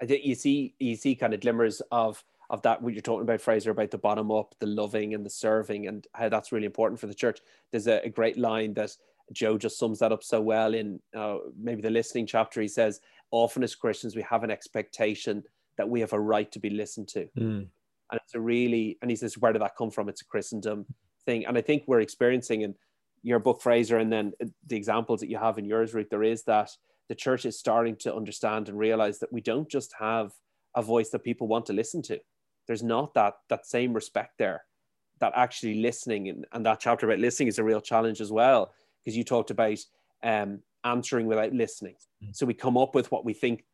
I 0.00 0.06
think 0.06 0.24
you 0.24 0.34
see 0.34 0.74
you 0.78 0.94
see 0.96 1.14
kind 1.14 1.34
of 1.34 1.40
glimmers 1.40 1.82
of 1.90 2.22
of 2.50 2.62
that 2.62 2.80
what 2.80 2.94
you're 2.94 3.02
talking 3.02 3.22
about, 3.22 3.40
Fraser, 3.40 3.72
about 3.72 3.90
the 3.90 3.98
bottom 3.98 4.30
up, 4.30 4.54
the 4.58 4.66
loving 4.66 5.12
and 5.12 5.26
the 5.26 5.30
serving, 5.30 5.86
and 5.86 6.06
how 6.14 6.28
that's 6.28 6.52
really 6.52 6.66
important 6.66 6.98
for 7.00 7.08
the 7.08 7.14
church. 7.14 7.40
There's 7.72 7.88
a, 7.88 8.00
a 8.04 8.08
great 8.08 8.38
line 8.38 8.72
that 8.74 8.96
Joe 9.32 9.58
just 9.58 9.78
sums 9.78 9.98
that 9.98 10.12
up 10.12 10.22
so 10.22 10.40
well 10.40 10.72
in 10.72 11.00
uh, 11.14 11.38
maybe 11.60 11.82
the 11.82 11.90
listening 11.90 12.26
chapter. 12.26 12.62
He 12.62 12.68
says, 12.68 13.00
"Often 13.32 13.64
as 13.64 13.74
Christians, 13.74 14.14
we 14.14 14.22
have 14.22 14.44
an 14.44 14.50
expectation 14.50 15.42
that 15.76 15.88
we 15.88 16.00
have 16.00 16.12
a 16.12 16.20
right 16.20 16.50
to 16.52 16.60
be 16.60 16.70
listened 16.70 17.08
to." 17.08 17.28
Mm. 17.36 17.66
And 18.10 18.20
it's 18.24 18.34
a 18.34 18.40
really, 18.40 18.98
and 19.02 19.10
he 19.10 19.16
says, 19.16 19.36
where 19.36 19.52
did 19.52 19.62
that 19.62 19.76
come 19.76 19.90
from? 19.90 20.08
It's 20.08 20.22
a 20.22 20.24
Christendom 20.24 20.86
thing. 21.26 21.44
And 21.46 21.58
I 21.58 21.60
think 21.60 21.84
we're 21.86 22.00
experiencing 22.00 22.62
in 22.62 22.74
your 23.22 23.38
book, 23.38 23.60
Fraser, 23.60 23.98
and 23.98 24.12
then 24.12 24.32
the 24.66 24.76
examples 24.76 25.20
that 25.20 25.28
you 25.28 25.38
have 25.38 25.58
in 25.58 25.64
yours, 25.64 25.94
Ruth, 25.94 26.10
there 26.10 26.22
is 26.22 26.44
that 26.44 26.70
the 27.08 27.14
church 27.14 27.44
is 27.44 27.58
starting 27.58 27.96
to 27.96 28.14
understand 28.14 28.68
and 28.68 28.78
realize 28.78 29.18
that 29.18 29.32
we 29.32 29.40
don't 29.40 29.68
just 29.68 29.94
have 29.98 30.32
a 30.74 30.82
voice 30.82 31.10
that 31.10 31.24
people 31.24 31.48
want 31.48 31.66
to 31.66 31.72
listen 31.72 32.02
to. 32.02 32.18
There's 32.66 32.82
not 32.82 33.14
that 33.14 33.34
that 33.48 33.66
same 33.66 33.92
respect 33.94 34.38
there. 34.38 34.62
That 35.20 35.32
actually 35.34 35.80
listening 35.80 36.28
and, 36.28 36.46
and 36.52 36.64
that 36.66 36.80
chapter 36.80 37.06
about 37.06 37.18
listening 37.18 37.48
is 37.48 37.58
a 37.58 37.64
real 37.64 37.80
challenge 37.80 38.20
as 38.20 38.30
well, 38.30 38.72
because 39.02 39.16
you 39.16 39.24
talked 39.24 39.50
about 39.50 39.78
um, 40.22 40.60
answering 40.84 41.26
without 41.26 41.52
listening. 41.52 41.94
Mm. 42.22 42.36
So 42.36 42.46
we 42.46 42.54
come 42.54 42.76
up 42.76 42.94
with 42.94 43.10
what 43.10 43.24
we 43.24 43.32
think 43.32 43.64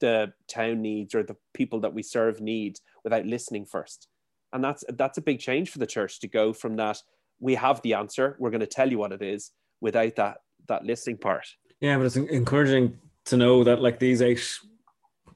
the 0.00 0.32
town 0.48 0.82
needs 0.82 1.14
or 1.14 1.22
the 1.22 1.36
people 1.52 1.80
that 1.80 1.94
we 1.94 2.02
serve 2.02 2.40
need 2.40 2.78
without 3.04 3.26
listening 3.26 3.64
first 3.64 4.08
and 4.54 4.64
that's 4.64 4.84
that's 4.94 5.18
a 5.18 5.22
big 5.22 5.38
change 5.38 5.68
for 5.68 5.78
the 5.78 5.86
church 5.86 6.20
to 6.20 6.28
go 6.28 6.52
from 6.54 6.76
that 6.76 7.02
we 7.44 7.54
have 7.54 7.80
the 7.82 7.94
answer 7.94 8.36
we're 8.38 8.50
going 8.50 8.60
to 8.68 8.76
tell 8.78 8.90
you 8.90 8.98
what 8.98 9.12
it 9.12 9.22
is 9.22 9.50
without 9.80 10.14
that 10.16 10.38
that 10.68 10.84
listening 10.84 11.18
part 11.18 11.46
yeah 11.80 11.96
but 11.96 12.06
it's 12.06 12.16
encouraging 12.16 12.96
to 13.24 13.36
know 13.36 13.64
that 13.64 13.80
like 13.80 13.98
these 13.98 14.22
eight 14.22 14.42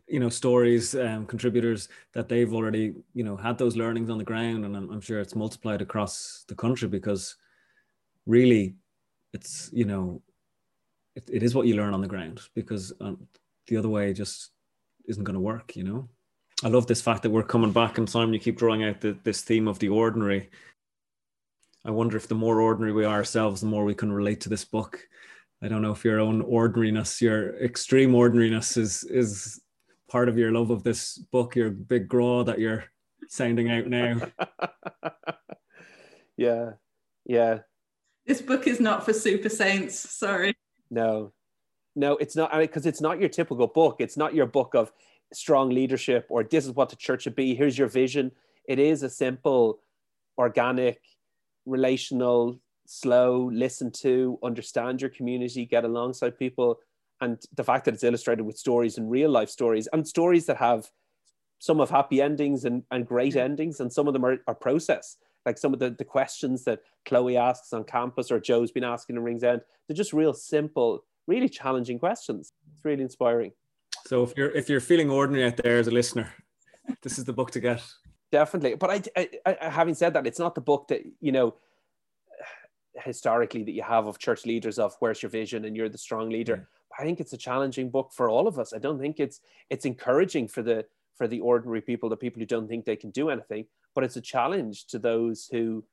you 0.08 0.20
know 0.20 0.28
stories 0.28 0.94
um, 0.94 1.26
contributors 1.26 1.88
that 2.14 2.28
they've 2.28 2.54
already 2.54 2.94
you 3.14 3.24
know 3.24 3.36
had 3.36 3.58
those 3.58 3.76
learnings 3.76 4.10
on 4.10 4.18
the 4.18 4.30
ground 4.32 4.64
and 4.64 4.76
I'm, 4.76 4.90
I'm 4.90 5.00
sure 5.00 5.20
it's 5.20 5.36
multiplied 5.36 5.82
across 5.82 6.44
the 6.48 6.54
country 6.54 6.88
because 6.88 7.36
really 8.26 8.76
it's 9.34 9.70
you 9.72 9.84
know 9.84 10.22
it, 11.18 11.28
it 11.32 11.42
is 11.42 11.54
what 11.54 11.66
you 11.66 11.74
learn 11.74 11.94
on 11.94 12.00
the 12.00 12.14
ground 12.14 12.40
because 12.54 12.92
um, 13.00 13.26
the 13.66 13.76
other 13.76 13.88
way 13.88 14.12
just 14.12 14.50
isn't 15.08 15.24
going 15.24 15.34
to 15.34 15.40
work, 15.40 15.74
you 15.74 15.82
know? 15.82 16.08
I 16.64 16.68
love 16.68 16.86
this 16.86 17.00
fact 17.00 17.22
that 17.22 17.30
we're 17.30 17.42
coming 17.42 17.72
back, 17.72 17.98
and 17.98 18.08
Simon, 18.08 18.34
you 18.34 18.40
keep 18.40 18.56
drawing 18.56 18.84
out 18.84 19.00
the, 19.00 19.16
this 19.24 19.42
theme 19.42 19.68
of 19.68 19.78
the 19.78 19.88
ordinary. 19.88 20.50
I 21.84 21.90
wonder 21.90 22.16
if 22.16 22.28
the 22.28 22.34
more 22.34 22.60
ordinary 22.60 22.92
we 22.92 23.04
are 23.04 23.14
ourselves, 23.14 23.60
the 23.60 23.66
more 23.66 23.84
we 23.84 23.94
can 23.94 24.12
relate 24.12 24.40
to 24.42 24.48
this 24.48 24.64
book. 24.64 25.00
I 25.62 25.68
don't 25.68 25.82
know 25.82 25.92
if 25.92 26.04
your 26.04 26.20
own 26.20 26.42
ordinariness, 26.42 27.20
your 27.20 27.56
extreme 27.62 28.14
ordinariness, 28.14 28.76
is 28.76 29.04
is 29.04 29.60
part 30.08 30.28
of 30.28 30.38
your 30.38 30.52
love 30.52 30.70
of 30.70 30.82
this 30.82 31.18
book, 31.18 31.56
your 31.56 31.70
big 31.70 32.08
grow 32.08 32.42
that 32.44 32.58
you're 32.58 32.84
sounding 33.28 33.70
out 33.70 33.86
now. 33.86 34.20
yeah, 36.36 36.70
yeah. 37.24 37.58
This 38.26 38.42
book 38.42 38.66
is 38.66 38.80
not 38.80 39.04
for 39.04 39.12
super 39.12 39.48
saints. 39.48 39.98
Sorry. 39.98 40.54
No, 40.90 41.32
no, 41.96 42.16
it's 42.18 42.36
not 42.36 42.56
because 42.56 42.86
it's 42.86 43.00
not 43.00 43.18
your 43.18 43.28
typical 43.28 43.66
book. 43.66 43.96
It's 43.98 44.16
not 44.16 44.34
your 44.34 44.46
book 44.46 44.74
of 44.74 44.92
strong 45.32 45.70
leadership 45.70 46.26
or 46.30 46.44
this 46.44 46.64
is 46.64 46.72
what 46.72 46.88
the 46.88 46.96
church 46.96 47.22
should 47.22 47.34
be. 47.34 47.54
Here's 47.54 47.76
your 47.76 47.88
vision. 47.88 48.30
It 48.68 48.78
is 48.78 49.02
a 49.02 49.10
simple, 49.10 49.80
organic, 50.38 51.00
relational, 51.68 52.60
slow, 52.86 53.50
listen 53.52 53.90
to, 53.90 54.38
understand 54.42 55.00
your 55.00 55.10
community, 55.10 55.66
get 55.66 55.84
alongside 55.84 56.38
people. 56.38 56.78
And 57.20 57.38
the 57.54 57.64
fact 57.64 57.84
that 57.84 57.94
it's 57.94 58.04
illustrated 58.04 58.44
with 58.44 58.56
stories 58.56 58.98
and 58.98 59.10
real 59.10 59.30
life 59.30 59.50
stories 59.50 59.88
and 59.92 60.06
stories 60.06 60.46
that 60.46 60.56
have 60.58 60.90
some 61.58 61.80
have 61.80 61.90
happy 61.90 62.22
endings 62.22 62.64
and, 62.64 62.84
and 62.92 63.06
great 63.06 63.34
endings, 63.34 63.80
and 63.80 63.92
some 63.92 64.06
of 64.06 64.12
them 64.12 64.24
are, 64.24 64.38
are 64.46 64.54
process. 64.54 65.16
Like 65.44 65.58
some 65.58 65.72
of 65.72 65.80
the, 65.80 65.90
the 65.90 66.04
questions 66.04 66.64
that 66.64 66.80
Chloe 67.04 67.36
asks 67.36 67.72
on 67.72 67.84
campus 67.84 68.30
or 68.30 68.38
Joe's 68.38 68.70
been 68.70 68.84
asking 68.84 69.16
in 69.16 69.22
Ringsend, 69.22 69.62
they're 69.86 69.96
just 69.96 70.12
real 70.12 70.34
simple 70.34 71.04
really 71.28 71.48
challenging 71.48 72.00
questions. 72.00 72.52
It's 72.74 72.84
really 72.84 73.02
inspiring. 73.02 73.52
So 74.06 74.24
if 74.24 74.32
you're 74.36 74.50
if 74.50 74.68
you're 74.68 74.80
feeling 74.80 75.10
ordinary 75.10 75.46
out 75.46 75.58
there 75.58 75.78
as 75.78 75.86
a 75.86 75.92
listener, 75.92 76.32
this 77.02 77.18
is 77.18 77.24
the 77.24 77.32
book 77.32 77.52
to 77.52 77.60
get. 77.60 77.82
Definitely, 78.30 78.74
but 78.74 78.90
I, 78.90 79.02
I, 79.46 79.56
I 79.60 79.68
having 79.68 79.94
said 79.94 80.12
that, 80.14 80.26
it's 80.26 80.38
not 80.38 80.54
the 80.54 80.60
book 80.60 80.88
that 80.88 81.02
you 81.20 81.32
know 81.32 81.54
historically 82.96 83.62
that 83.62 83.72
you 83.72 83.82
have 83.82 84.06
of 84.06 84.18
church 84.18 84.44
leaders 84.44 84.78
of 84.78 84.94
where's 85.00 85.22
your 85.22 85.30
vision 85.30 85.64
and 85.64 85.76
you're 85.76 85.88
the 85.88 85.98
strong 85.98 86.28
leader. 86.28 86.56
Yeah. 86.56 87.00
I 87.00 87.04
think 87.04 87.20
it's 87.20 87.32
a 87.32 87.38
challenging 87.38 87.90
book 87.90 88.10
for 88.12 88.28
all 88.28 88.48
of 88.48 88.58
us. 88.58 88.72
I 88.72 88.78
don't 88.78 88.98
think 88.98 89.20
it's 89.20 89.40
it's 89.70 89.84
encouraging 89.84 90.48
for 90.48 90.62
the 90.62 90.84
for 91.16 91.26
the 91.26 91.40
ordinary 91.40 91.80
people, 91.80 92.08
the 92.08 92.16
people 92.16 92.40
who 92.40 92.46
don't 92.46 92.68
think 92.68 92.84
they 92.84 92.96
can 92.96 93.10
do 93.10 93.30
anything, 93.30 93.66
but 93.94 94.04
it's 94.04 94.16
a 94.16 94.20
challenge 94.20 94.86
to 94.86 94.98
those 94.98 95.48
who 95.50 95.84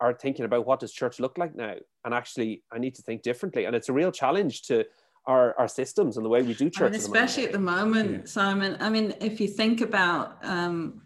are 0.00 0.12
thinking 0.12 0.44
about 0.44 0.66
what 0.66 0.80
does 0.80 0.92
church 0.92 1.20
look 1.20 1.38
like 1.38 1.54
now 1.54 1.74
and 2.04 2.12
actually 2.12 2.62
i 2.72 2.78
need 2.78 2.94
to 2.94 3.02
think 3.02 3.22
differently 3.22 3.64
and 3.64 3.76
it's 3.76 3.88
a 3.88 3.92
real 3.92 4.10
challenge 4.10 4.62
to 4.62 4.84
our, 5.26 5.58
our 5.58 5.68
systems 5.68 6.16
and 6.16 6.26
the 6.26 6.28
way 6.28 6.42
we 6.42 6.52
do 6.52 6.68
church 6.68 6.88
I 6.88 6.90
mean, 6.90 7.00
especially 7.00 7.46
at 7.46 7.52
the 7.52 7.58
moment, 7.58 8.10
yeah. 8.10 8.20
simon 8.24 8.76
i 8.80 8.90
mean 8.90 9.14
if 9.20 9.40
you 9.40 9.48
think 9.48 9.80
about 9.80 10.44
um, 10.44 11.00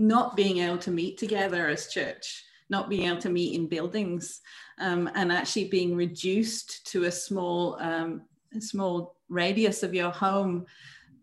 not 0.00 0.34
being 0.34 0.58
able 0.58 0.78
to 0.78 0.90
meet 0.90 1.18
together 1.18 1.68
as 1.68 1.86
church 1.88 2.44
not 2.70 2.88
being 2.88 3.08
able 3.08 3.20
to 3.20 3.28
meet 3.28 3.54
in 3.54 3.66
buildings 3.66 4.40
um, 4.78 5.10
and 5.14 5.30
actually 5.30 5.64
being 5.64 5.94
reduced 5.96 6.86
to 6.86 7.04
a 7.04 7.10
small 7.10 7.76
um, 7.80 8.22
a 8.56 8.60
small 8.60 9.16
radius 9.28 9.82
of 9.82 9.94
your 9.94 10.10
home. 10.10 10.66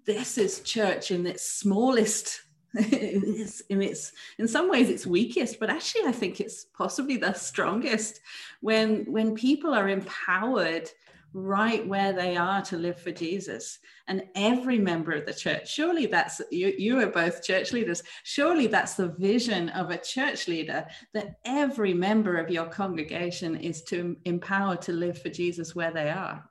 This 0.06 0.38
is 0.38 0.62
church 0.62 1.12
in 1.12 1.26
its 1.26 1.44
smallest 1.44 2.42
it's 2.74 3.62
in 3.62 3.82
its 3.82 4.12
in 4.38 4.48
some 4.48 4.70
ways 4.70 4.90
it's 4.90 5.08
weakest 5.08 5.58
but 5.58 5.70
actually 5.70 6.04
i 6.04 6.12
think 6.12 6.40
it's 6.42 6.66
possibly 6.78 7.18
the 7.18 7.34
strongest. 7.34 8.20
When 8.62 9.06
when 9.06 9.34
people 9.34 9.74
are 9.74 9.90
empowered 9.90 10.90
right 11.40 11.88
where 11.88 12.14
they 12.14 12.36
are 12.36 12.62
to 12.62 12.78
live 12.78 13.00
for 13.00 13.12
jesus 13.12 13.80
and 14.08 14.24
every 14.36 14.80
member 14.80 15.12
of 15.12 15.26
the 15.26 15.34
church 15.34 15.72
surely 15.72 16.06
that's 16.06 16.42
you, 16.52 16.74
you 16.78 17.00
are 17.00 17.08
both 17.08 17.44
church 17.44 17.72
leaders 17.72 18.02
surely 18.24 18.66
that's 18.66 18.96
the 18.96 19.10
vision 19.20 19.70
of 19.70 19.92
a 19.92 19.98
church 19.98 20.48
leader 20.48 20.86
that 21.14 21.36
every 21.46 21.94
member 21.94 22.38
of 22.38 22.50
your 22.50 22.66
congregation 22.66 23.56
is 23.56 23.84
to 23.84 24.16
empower 24.26 24.76
to 24.76 24.92
live 24.92 25.22
for 25.22 25.30
jesus 25.30 25.76
where 25.76 25.92
they 25.92 26.10
are 26.10 26.44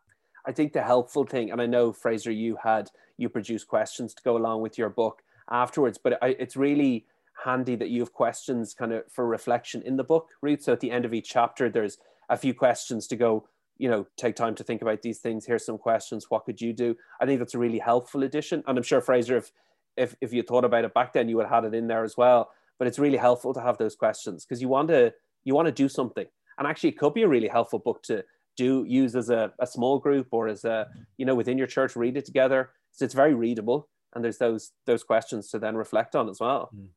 i 0.47 0.53
think 0.53 0.73
the 0.73 0.83
helpful 0.83 1.25
thing 1.25 1.51
and 1.51 1.61
i 1.61 1.67
know 1.67 1.93
fraser 1.93 2.31
you 2.31 2.57
had 2.63 2.89
you 3.17 3.29
produced 3.29 3.67
questions 3.67 4.15
to 4.15 4.23
go 4.23 4.37
along 4.37 4.61
with 4.61 4.79
your 4.79 4.91
book 4.91 5.23
afterwards. 5.51 5.99
But 6.03 6.19
I, 6.23 6.29
it's 6.39 6.57
really 6.57 7.07
handy 7.45 7.77
that 7.77 7.91
you 7.91 8.01
have 8.01 8.13
questions 8.13 8.75
kind 8.75 8.93
of 8.93 9.05
for 9.11 9.27
reflection 9.27 9.83
in 9.83 9.97
the 9.97 10.05
book, 10.05 10.31
Ruth. 10.41 10.63
So 10.63 10.73
at 10.73 10.81
the 10.81 10.91
end 10.91 11.05
of 11.05 11.15
each 11.15 11.29
chapter, 11.29 11.69
there's 11.69 11.99
a 12.29 12.37
few 12.37 12.55
questions 12.55 13.07
to 13.09 13.17
go, 13.17 13.49
you 13.79 13.91
know, 13.91 14.07
take 14.17 14.37
time 14.37 14.55
to 14.55 14.65
think 14.65 14.83
about 14.83 15.03
these 15.03 15.19
things. 15.19 15.45
Here's 15.45 15.65
some 15.65 15.79
questions. 15.79 16.27
What 16.29 16.45
could 16.45 16.61
you 16.61 16.73
do? 16.73 16.97
I 17.21 17.27
think 17.27 17.39
that's 17.39 17.55
a 17.55 17.59
really 17.59 17.79
helpful 17.79 18.23
addition. 18.23 18.63
And 18.67 18.79
I'm 18.79 18.85
sure, 18.85 19.01
Fraser, 19.01 19.37
if 19.37 19.53
if, 19.97 20.15
if 20.21 20.33
you 20.33 20.43
thought 20.43 20.65
about 20.65 20.85
it 20.85 20.93
back 20.93 21.15
then, 21.15 21.29
you 21.29 21.37
would 21.37 21.47
have 21.47 21.65
had 21.65 21.73
it 21.73 21.77
in 21.77 21.87
there 21.87 22.05
as 22.05 22.17
well. 22.17 22.51
But 22.79 22.87
it's 22.87 22.99
really 22.99 23.17
helpful 23.17 23.55
to 23.55 23.61
have 23.61 23.79
those 23.79 23.97
questions 23.97 24.45
because 24.45 24.61
you 24.61 24.69
want 24.69 24.89
to 24.89 25.13
you 25.45 25.55
want 25.55 25.67
to 25.67 25.73
do 25.73 25.89
something. 25.89 26.27
And 26.59 26.67
actually, 26.67 26.91
it 26.91 26.99
could 26.99 27.15
be 27.15 27.23
a 27.23 27.29
really 27.29 27.49
helpful 27.49 27.79
book 27.79 28.03
to 28.05 28.25
do 28.57 28.85
use 28.89 29.15
as 29.15 29.31
a, 29.31 29.53
a 29.59 29.67
small 29.67 29.99
group 29.99 30.29
or 30.31 30.49
as 30.49 30.65
a 30.65 30.89
you 31.19 31.27
know 31.27 31.35
within 31.35 31.59
your 31.59 31.67
church 31.67 31.95
read 31.95 32.17
it 32.17 32.25
together 32.25 32.71
so 32.91 33.05
it's 33.05 33.13
very 33.13 33.35
readable 33.35 33.89
and 34.15 34.25
there's 34.25 34.39
those 34.39 34.73
those 34.87 35.05
questions 35.05 35.51
to 35.51 35.59
then 35.59 35.77
reflect 35.77 36.17
on 36.17 36.29
as 36.29 36.41
well. 36.41 36.71
Mm. 36.75 36.89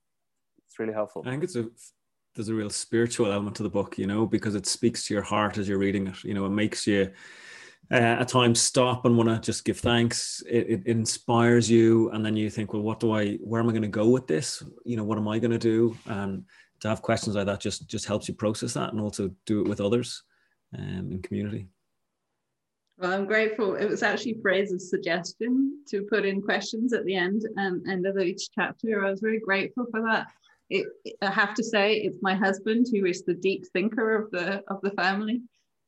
It's 0.65 0.79
really 0.79 0.93
helpful. 0.93 1.23
I 1.25 1.31
think 1.31 1.43
it's 1.43 1.55
a 1.55 1.69
there's 2.39 2.47
a 2.47 2.55
real 2.55 2.69
spiritual 2.69 3.29
element 3.33 3.53
to 3.53 3.63
the 3.63 3.69
book, 3.69 3.97
you 3.97 4.07
know, 4.07 4.25
because 4.25 4.55
it 4.55 4.65
speaks 4.65 5.05
to 5.05 5.13
your 5.13 5.21
heart 5.21 5.57
as 5.57 5.67
you're 5.67 5.77
reading 5.77 6.07
it. 6.07 6.23
You 6.23 6.33
know, 6.33 6.45
it 6.45 6.51
makes 6.51 6.87
you 6.87 7.11
uh, 7.91 7.95
at 7.95 8.29
times 8.29 8.61
stop 8.61 9.03
and 9.03 9.17
want 9.17 9.27
to 9.27 9.41
just 9.41 9.65
give 9.65 9.77
thanks. 9.77 10.41
It, 10.49 10.69
it, 10.69 10.87
inspires 10.87 11.69
you, 11.69 12.09
and 12.11 12.25
then 12.25 12.37
you 12.37 12.49
think, 12.49 12.71
well, 12.71 12.81
what 12.81 13.01
do 13.01 13.11
I? 13.11 13.33
Where 13.43 13.59
am 13.59 13.67
I 13.67 13.73
going 13.73 13.81
to 13.81 13.89
go 13.89 14.07
with 14.07 14.25
this? 14.25 14.63
You 14.85 14.95
know, 14.95 15.03
what 15.03 15.17
am 15.17 15.27
I 15.27 15.37
going 15.37 15.51
to 15.51 15.57
do? 15.57 15.97
And 16.05 16.45
to 16.79 16.87
have 16.87 17.01
questions 17.01 17.35
like 17.35 17.45
that 17.47 17.59
just 17.59 17.89
just 17.89 18.05
helps 18.05 18.29
you 18.29 18.35
process 18.35 18.73
that, 18.75 18.93
and 18.93 19.01
also 19.01 19.29
do 19.45 19.59
it 19.59 19.67
with 19.67 19.81
others 19.81 20.23
um, 20.77 21.09
in 21.11 21.21
community. 21.21 21.67
Well, 22.99 23.11
I'm 23.11 23.25
grateful. 23.25 23.75
It 23.75 23.89
was 23.89 24.01
actually 24.01 24.37
Fraser's 24.41 24.89
suggestion 24.89 25.83
to 25.89 26.03
put 26.03 26.25
in 26.25 26.41
questions 26.41 26.93
at 26.93 27.03
the 27.03 27.15
end 27.15 27.41
and 27.57 27.85
end 27.89 28.05
of 28.05 28.17
each 28.17 28.47
chapter. 28.55 29.05
I 29.05 29.11
was 29.11 29.19
very 29.19 29.41
grateful 29.41 29.87
for 29.91 30.01
that. 30.03 30.27
It, 30.69 30.87
I 31.21 31.31
have 31.31 31.53
to 31.55 31.63
say, 31.63 31.95
it's 31.95 32.19
my 32.21 32.35
husband 32.35 32.87
who 32.91 33.05
is 33.05 33.23
the 33.23 33.33
deep 33.33 33.65
thinker 33.73 34.15
of 34.15 34.31
the 34.31 34.63
of 34.67 34.81
the 34.81 34.91
family, 34.91 35.41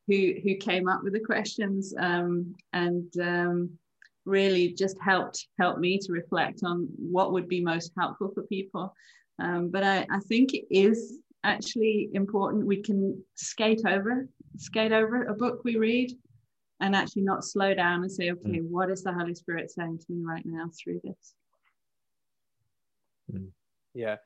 who 0.08 0.34
who 0.44 0.56
came 0.56 0.88
up 0.88 1.04
with 1.04 1.14
the 1.14 1.20
questions 1.20 1.94
um, 2.00 2.56
and 2.74 3.12
um, 3.22 3.70
really 4.26 4.74
just 4.74 4.98
helped 5.00 5.48
helped 5.60 5.80
me 5.80 5.98
to 6.00 6.12
reflect 6.12 6.62
on 6.64 6.88
what 6.98 7.32
would 7.32 7.48
be 7.48 7.62
most 7.62 7.92
helpful 7.98 8.32
for 8.34 8.44
people. 8.44 8.94
Um, 9.40 9.70
but 9.70 9.84
I, 9.84 10.06
I 10.12 10.20
think 10.28 10.54
it 10.54 10.66
is 10.70 11.20
actually 11.44 12.10
important 12.14 12.68
we 12.68 12.82
can 12.82 13.24
skate 13.34 13.82
over 13.88 14.28
skate 14.58 14.92
over 14.92 15.26
a 15.26 15.34
book 15.34 15.62
we 15.64 15.76
read 15.76 16.12
and 16.82 16.96
actually 16.96 17.22
not 17.22 17.46
slow 17.46 17.74
down 17.74 18.02
and 18.02 18.12
say, 18.12 18.32
okay, 18.32 18.60
mm. 18.60 18.70
what 18.70 18.90
is 18.90 19.04
the 19.04 19.14
Holy 19.14 19.36
Spirit 19.36 19.70
saying 19.70 20.00
to 20.00 20.06
me 20.12 20.24
right 20.26 20.46
now 20.46 20.70
through 20.76 21.00
this? 21.04 21.36
Mm. 23.32 23.50
Yeah. 23.94 24.18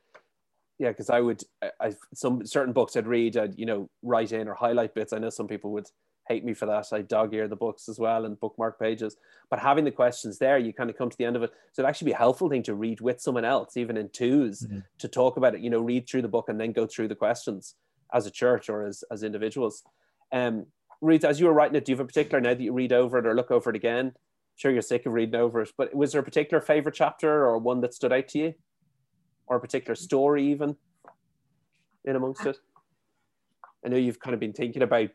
Yeah, 0.78 0.90
because 0.90 1.10
I 1.10 1.22
would, 1.22 1.42
I, 1.64 1.70
I, 1.80 1.94
some 2.14 2.46
certain 2.46 2.74
books 2.74 2.96
I'd 2.96 3.08
read, 3.08 3.38
I'd 3.38 3.58
you 3.58 3.66
know 3.66 3.90
write 4.04 4.32
in 4.32 4.48
or 4.48 4.54
highlight 4.54 4.94
bits. 4.94 5.14
I 5.14 5.20
know 5.20 5.30
some 5.30 5.48
people 5.48 5.72
would 5.72 5.88
hate 6.28 6.44
me 6.44 6.54
for 6.54 6.66
that. 6.66 6.88
I 6.92 7.02
dog 7.02 7.34
ear 7.34 7.48
the 7.48 7.56
books 7.56 7.88
as 7.88 8.00
well 8.00 8.26
and 8.26 8.40
bookmark 8.40 8.80
pages. 8.80 9.16
But 9.50 9.60
having 9.60 9.86
the 9.86 9.92
questions 9.92 10.40
there, 10.40 10.58
you 10.58 10.74
kind 10.74 10.90
of 10.90 10.98
come 10.98 11.10
to 11.10 11.18
the 11.18 11.26
end 11.26 11.36
of 11.36 11.44
it. 11.44 11.52
So 11.72 11.82
it'd 11.82 11.90
actually 11.90 12.06
be 12.06 12.14
a 12.14 12.18
helpful 12.18 12.50
thing 12.50 12.64
to 12.64 12.74
read 12.74 13.00
with 13.00 13.22
someone 13.22 13.46
else, 13.46 13.78
even 13.78 13.96
in 13.96 14.10
2s 14.10 14.66
mm-hmm. 14.66 14.80
to 15.00 15.08
talk 15.08 15.38
about 15.38 15.56
it. 15.56 15.62
You 15.62 15.70
know, 15.70 15.80
read 15.80 16.10
through 16.10 16.24
the 16.24 16.28
book 16.28 16.50
and 16.50 16.60
then 16.60 16.72
go 16.72 16.88
through 16.88 17.10
the 17.10 17.16
questions 17.16 17.76
as 18.14 18.26
a 18.26 18.32
church 18.32 18.70
or 18.70 18.86
as 18.86 19.04
as 19.12 19.24
individuals. 19.24 19.84
Um, 20.32 20.66
Ruth, 21.02 21.24
as 21.24 21.40
you 21.40 21.46
were 21.46 21.54
writing 21.54 21.76
it, 21.76 21.86
do 21.86 21.92
you 21.92 21.98
have 21.98 22.04
a 22.04 22.08
particular 22.08 22.42
now 22.42 22.54
that 22.54 22.62
you 22.62 22.74
read 22.74 22.94
over 22.94 23.18
it 23.20 23.28
or 23.28 23.36
look 23.36 23.52
over 23.52 23.70
it 23.70 23.76
again? 23.76 24.08
I'm 24.08 24.58
sure 24.58 24.72
you're 24.72 24.82
sick 24.82 25.06
of 25.06 25.14
reading 25.14 25.36
over 25.36 25.62
it, 25.62 25.72
but 25.78 25.94
was 25.94 26.14
there 26.14 26.22
a 26.22 26.24
particular 26.24 26.62
favorite 26.62 26.96
chapter 26.96 27.46
or 27.46 27.58
one 27.58 27.82
that 27.82 27.94
stood 27.94 28.14
out 28.14 28.30
to 28.30 28.40
you, 28.40 28.54
or 29.48 29.58
a 29.58 29.60
particular 29.60 29.96
story 29.96 30.48
even 30.52 30.76
in 32.06 32.16
amongst 32.16 32.46
it? 32.46 32.58
I 33.86 33.90
know 33.90 33.98
you've 33.98 34.20
kind 34.20 34.34
of 34.34 34.40
been 34.40 34.54
thinking 34.54 34.82
about 34.82 35.10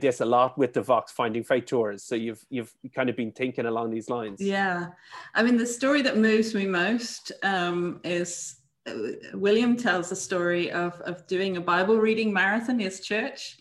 this 0.00 0.20
a 0.20 0.24
lot 0.24 0.56
with 0.56 0.72
the 0.72 0.80
Vox 0.80 1.12
Finding 1.12 1.44
Faith 1.44 1.66
tours, 1.66 2.02
so 2.02 2.14
you've 2.14 2.42
you've 2.48 2.72
kind 2.94 3.10
of 3.10 3.16
been 3.16 3.32
thinking 3.32 3.66
along 3.66 3.90
these 3.90 4.08
lines. 4.08 4.40
Yeah, 4.40 4.88
I 5.34 5.42
mean 5.42 5.58
the 5.58 5.66
story 5.66 6.00
that 6.02 6.16
moves 6.16 6.54
me 6.54 6.66
most 6.66 7.32
um, 7.42 8.00
is 8.02 8.56
uh, 8.86 8.94
William 9.34 9.76
tells 9.76 10.08
the 10.08 10.16
story 10.16 10.70
of 10.70 10.98
of 11.02 11.26
doing 11.26 11.58
a 11.58 11.60
Bible 11.60 11.98
reading 11.98 12.32
marathon 12.32 12.76
in 12.76 12.86
his 12.86 13.00
church, 13.00 13.58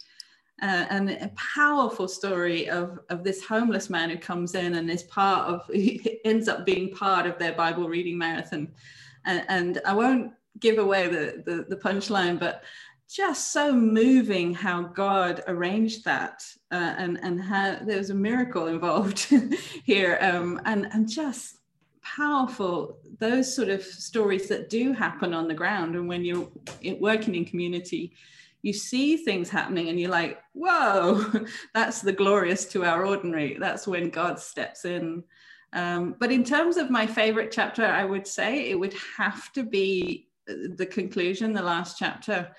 uh, 0.61 0.85
and 0.89 1.09
a 1.09 1.29
powerful 1.35 2.07
story 2.07 2.69
of, 2.69 2.99
of 3.09 3.23
this 3.23 3.43
homeless 3.43 3.89
man 3.89 4.09
who 4.09 4.17
comes 4.17 4.55
in 4.55 4.75
and 4.75 4.89
is 4.89 5.03
part 5.03 5.47
of, 5.47 5.69
ends 6.25 6.47
up 6.47 6.65
being 6.65 6.89
part 6.89 7.25
of 7.25 7.37
their 7.37 7.53
Bible 7.53 7.89
reading 7.89 8.17
marathon. 8.17 8.69
And, 9.25 9.45
and 9.47 9.81
I 9.85 9.93
won't 9.93 10.33
give 10.59 10.77
away 10.77 11.07
the, 11.07 11.43
the, 11.45 11.65
the, 11.69 11.75
punchline, 11.75 12.39
but 12.39 12.63
just 13.09 13.51
so 13.51 13.73
moving 13.73 14.53
how 14.53 14.83
God 14.83 15.43
arranged 15.47 16.05
that 16.05 16.43
uh, 16.71 16.95
and, 16.97 17.19
and 17.23 17.41
how 17.41 17.77
there 17.81 17.97
was 17.97 18.09
a 18.09 18.15
miracle 18.15 18.67
involved 18.67 19.19
here. 19.83 20.17
Um, 20.21 20.61
and, 20.65 20.87
and 20.91 21.09
just 21.09 21.57
powerful, 22.01 22.97
those 23.19 23.53
sort 23.53 23.69
of 23.69 23.81
stories 23.81 24.47
that 24.49 24.69
do 24.69 24.93
happen 24.93 25.33
on 25.33 25.47
the 25.47 25.53
ground. 25.53 25.95
And 25.95 26.07
when 26.07 26.23
you're 26.23 26.49
working 26.99 27.35
in 27.35 27.45
community, 27.45 28.13
you 28.61 28.73
see 28.73 29.17
things 29.17 29.49
happening 29.49 29.89
and 29.89 29.99
you're 29.99 30.09
like, 30.09 30.39
whoa, 30.53 31.45
that's 31.73 32.01
the 32.01 32.13
glorious 32.13 32.65
to 32.65 32.85
our 32.85 33.05
ordinary. 33.05 33.57
That's 33.59 33.87
when 33.87 34.09
God 34.09 34.39
steps 34.39 34.85
in. 34.85 35.23
Um, 35.73 36.15
but 36.19 36.31
in 36.31 36.43
terms 36.43 36.77
of 36.77 36.89
my 36.89 37.07
favorite 37.07 37.51
chapter, 37.51 37.85
I 37.85 38.05
would 38.05 38.27
say 38.27 38.69
it 38.69 38.79
would 38.79 38.95
have 39.17 39.51
to 39.53 39.63
be 39.63 40.29
the 40.45 40.85
conclusion, 40.85 41.53
the 41.53 41.63
last 41.63 41.97
chapter, 41.97 42.51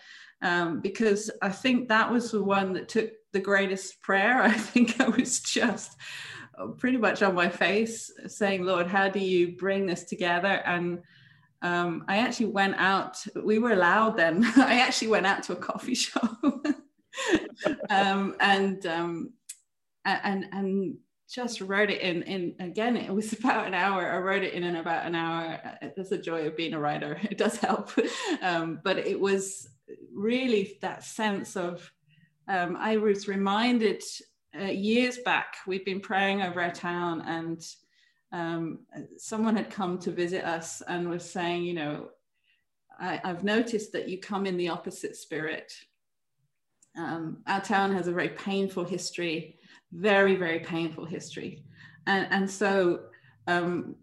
um, 0.43 0.81
because 0.81 1.31
I 1.41 1.51
think 1.51 1.89
that 1.89 2.11
was 2.11 2.33
the 2.33 2.43
one 2.43 2.73
that 2.75 2.89
took 2.89 3.11
the 3.33 3.41
greatest 3.41 4.03
prayer. 4.03 4.43
I 4.43 4.53
think 4.53 5.01
I 5.01 5.09
was 5.09 5.41
just 5.41 5.97
pretty 6.79 6.99
much 6.99 7.23
on 7.23 7.35
my 7.35 7.49
face 7.49 8.13
saying, 8.27 8.65
Lord, 8.65 8.87
how 8.87 9.09
do 9.09 9.19
you 9.19 9.57
bring 9.57 9.87
this 9.87 10.05
together? 10.05 10.63
And 10.65 11.03
um, 11.63 12.05
I 12.09 12.19
actually 12.19 12.47
went 12.47 12.77
out, 12.77 13.25
we 13.43 13.59
were 13.59 13.73
allowed 13.73 14.17
then. 14.17 14.45
I 14.57 14.81
actually 14.81 15.09
went 15.09 15.27
out 15.27 15.43
to 15.45 15.53
a 15.53 15.57
coffee 15.57 15.95
shop 15.95 16.37
um, 17.91 18.35
and, 18.41 18.85
um, 18.87 19.33
and, 20.05 20.47
and 20.53 20.97
just 21.33 21.61
wrote 21.61 21.91
it 21.91 22.01
in, 22.01 22.23
in, 22.23 22.55
again, 22.61 22.97
it 22.97 23.13
was 23.13 23.33
about 23.39 23.67
an 23.67 23.75
hour. 23.75 24.11
I 24.11 24.19
wrote 24.19 24.43
it 24.43 24.55
in 24.55 24.63
in 24.63 24.77
about 24.77 25.07
an 25.07 25.15
hour. 25.15 25.61
That's 25.81 26.11
the 26.11 26.19
joy 26.19 26.47
of 26.47 26.57
being 26.57 26.75
a 26.75 26.81
writer. 26.81 27.19
It 27.31 27.39
does 27.39 27.57
help. 27.57 27.91
Um, 28.43 28.81
but 28.85 28.99
it 28.99 29.19
was 29.19 29.69
really 30.13 30.77
that 30.83 31.03
sense 31.03 31.57
of, 31.57 31.91
um, 32.47 32.77
I 32.79 32.99
was 32.99 33.27
reminded 33.27 34.03
uh, 34.59 34.65
years 34.65 35.19
back, 35.25 35.57
we'd 35.67 35.85
been 35.85 36.01
praying 36.01 36.43
over 36.43 36.61
our 36.61 36.71
town 36.71 37.23
and 37.23 37.65
um, 38.33 38.81
someone 39.17 39.57
had 39.57 39.71
come 39.71 39.99
to 40.01 40.11
visit 40.11 40.45
us 40.45 40.83
and 40.89 41.09
was 41.09 41.29
saying, 41.29 41.63
you 41.63 41.75
know, 41.75 42.09
I, 42.99 43.21
have 43.25 43.45
noticed 43.45 43.93
that 43.93 44.09
you 44.09 44.19
come 44.19 44.47
in 44.47 44.57
the 44.57 44.69
opposite 44.69 45.17
spirit. 45.17 45.73
Um, 46.97 47.39
our 47.47 47.61
town 47.61 47.93
has 47.95 48.07
a 48.07 48.13
very 48.13 48.29
painful 48.31 48.85
history, 48.85 49.59
very, 49.93 50.37
very 50.37 50.61
painful 50.61 51.05
history. 51.05 51.65
And, 52.07 52.27
and 52.31 52.51
so 52.51 53.01
um, 53.47 53.97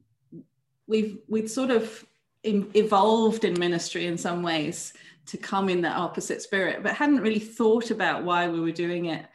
we've, 0.88 1.20
we've 1.28 1.50
sort 1.50 1.72
of 1.72 2.06
evolved 2.44 3.46
in 3.46 3.60
ministry 3.60 4.08
in 4.08 4.18
some 4.18 4.44
ways 4.44 4.94
to 5.28 5.38
come 5.38 5.70
in 5.70 5.82
that 5.82 5.98
opposite 5.98 6.42
spirit, 6.42 6.84
but 6.84 6.94
hadn't 6.94 7.22
really 7.22 7.40
thought 7.40 7.92
about 7.92 8.24
why 8.24 8.48
we 8.48 8.60
were 8.60 8.72
doing 8.72 9.06
it. 9.06 9.26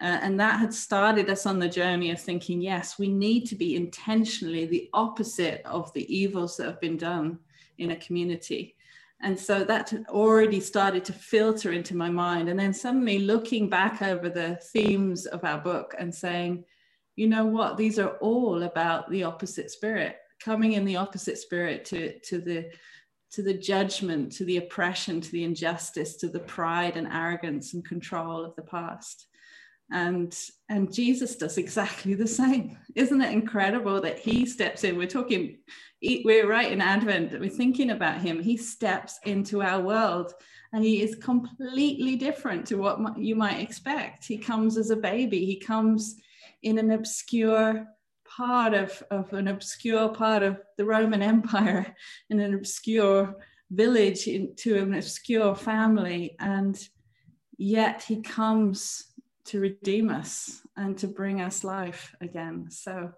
Uh, 0.00 0.18
and 0.22 0.40
that 0.40 0.58
had 0.58 0.72
started 0.72 1.28
us 1.28 1.46
on 1.46 1.58
the 1.58 1.68
journey 1.68 2.10
of 2.10 2.20
thinking, 2.20 2.60
yes, 2.60 2.98
we 2.98 3.08
need 3.08 3.46
to 3.46 3.54
be 3.54 3.76
intentionally 3.76 4.64
the 4.66 4.88
opposite 4.94 5.62
of 5.64 5.92
the 5.92 6.12
evils 6.14 6.56
that 6.56 6.66
have 6.66 6.80
been 6.80 6.96
done 6.96 7.38
in 7.78 7.90
a 7.90 7.96
community. 7.96 8.74
And 9.22 9.38
so 9.38 9.62
that 9.64 9.94
already 10.08 10.58
started 10.60 11.04
to 11.04 11.12
filter 11.12 11.72
into 11.72 11.96
my 11.96 12.10
mind. 12.10 12.48
And 12.48 12.58
then 12.58 12.74
suddenly 12.74 13.20
looking 13.20 13.68
back 13.68 14.02
over 14.02 14.28
the 14.28 14.58
themes 14.72 15.26
of 15.26 15.44
our 15.44 15.58
book 15.58 15.94
and 15.98 16.12
saying, 16.12 16.64
you 17.14 17.28
know 17.28 17.44
what, 17.44 17.76
these 17.76 17.98
are 17.98 18.16
all 18.16 18.64
about 18.64 19.08
the 19.10 19.22
opposite 19.22 19.70
spirit, 19.70 20.16
coming 20.40 20.72
in 20.72 20.84
the 20.84 20.96
opposite 20.96 21.38
spirit 21.38 21.84
to, 21.86 22.18
to 22.20 22.38
the 22.38 22.70
to 23.32 23.42
the 23.42 23.54
judgment, 23.54 24.30
to 24.30 24.44
the 24.44 24.58
oppression, 24.58 25.18
to 25.18 25.32
the 25.32 25.42
injustice, 25.42 26.16
to 26.16 26.28
the 26.28 26.40
pride 26.40 26.98
and 26.98 27.08
arrogance 27.08 27.72
and 27.72 27.82
control 27.82 28.44
of 28.44 28.54
the 28.56 28.62
past 28.62 29.26
and 29.92 30.36
and 30.68 30.92
jesus 30.92 31.36
does 31.36 31.58
exactly 31.58 32.14
the 32.14 32.26
same. 32.26 32.78
Isn't 32.94 33.20
it 33.20 33.32
incredible 33.32 34.00
that 34.00 34.18
he 34.18 34.46
steps 34.46 34.84
in? 34.84 34.96
We're 34.96 35.06
talking 35.06 35.58
we're 36.24 36.48
right 36.48 36.72
in 36.72 36.80
advent 36.80 37.38
we're 37.38 37.48
thinking 37.48 37.90
about 37.90 38.20
him. 38.20 38.42
He 38.42 38.56
steps 38.56 39.20
into 39.24 39.62
our 39.62 39.80
world 39.80 40.32
and 40.72 40.82
he 40.82 41.02
is 41.02 41.14
completely 41.16 42.16
different 42.16 42.66
to 42.66 42.76
what 42.76 43.18
you 43.18 43.36
might 43.36 43.60
expect. 43.60 44.24
He 44.24 44.38
comes 44.38 44.78
as 44.78 44.90
a 44.90 44.96
baby. 44.96 45.44
He 45.44 45.60
comes 45.60 46.16
in 46.62 46.78
an 46.78 46.92
obscure 46.92 47.86
part 48.24 48.72
of, 48.72 49.02
of 49.10 49.32
an 49.34 49.48
obscure 49.48 50.08
part 50.08 50.42
of 50.42 50.58
the 50.78 50.84
roman 50.84 51.22
empire 51.22 51.94
in 52.30 52.40
an 52.40 52.54
obscure 52.54 53.36
village 53.70 54.26
into 54.26 54.78
an 54.78 54.94
obscure 54.94 55.54
family. 55.54 56.36
And 56.40 56.78
yet 57.58 58.02
he 58.02 58.22
comes 58.22 59.11
to 59.46 59.60
redeem 59.60 60.10
us 60.10 60.60
and 60.76 60.96
to 60.98 61.08
bring 61.08 61.40
us 61.40 61.64
life 61.64 62.14
again. 62.20 62.66
So, 62.70 63.12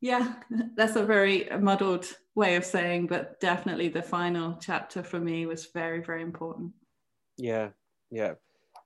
yeah, 0.00 0.34
that's 0.76 0.96
a 0.96 1.04
very 1.04 1.48
muddled 1.60 2.06
way 2.34 2.56
of 2.56 2.64
saying, 2.64 3.06
but 3.06 3.40
definitely 3.40 3.88
the 3.88 4.02
final 4.02 4.58
chapter 4.60 5.02
for 5.02 5.20
me 5.20 5.46
was 5.46 5.66
very, 5.66 6.02
very 6.02 6.22
important. 6.22 6.72
Yeah, 7.36 7.68
yeah, 8.10 8.34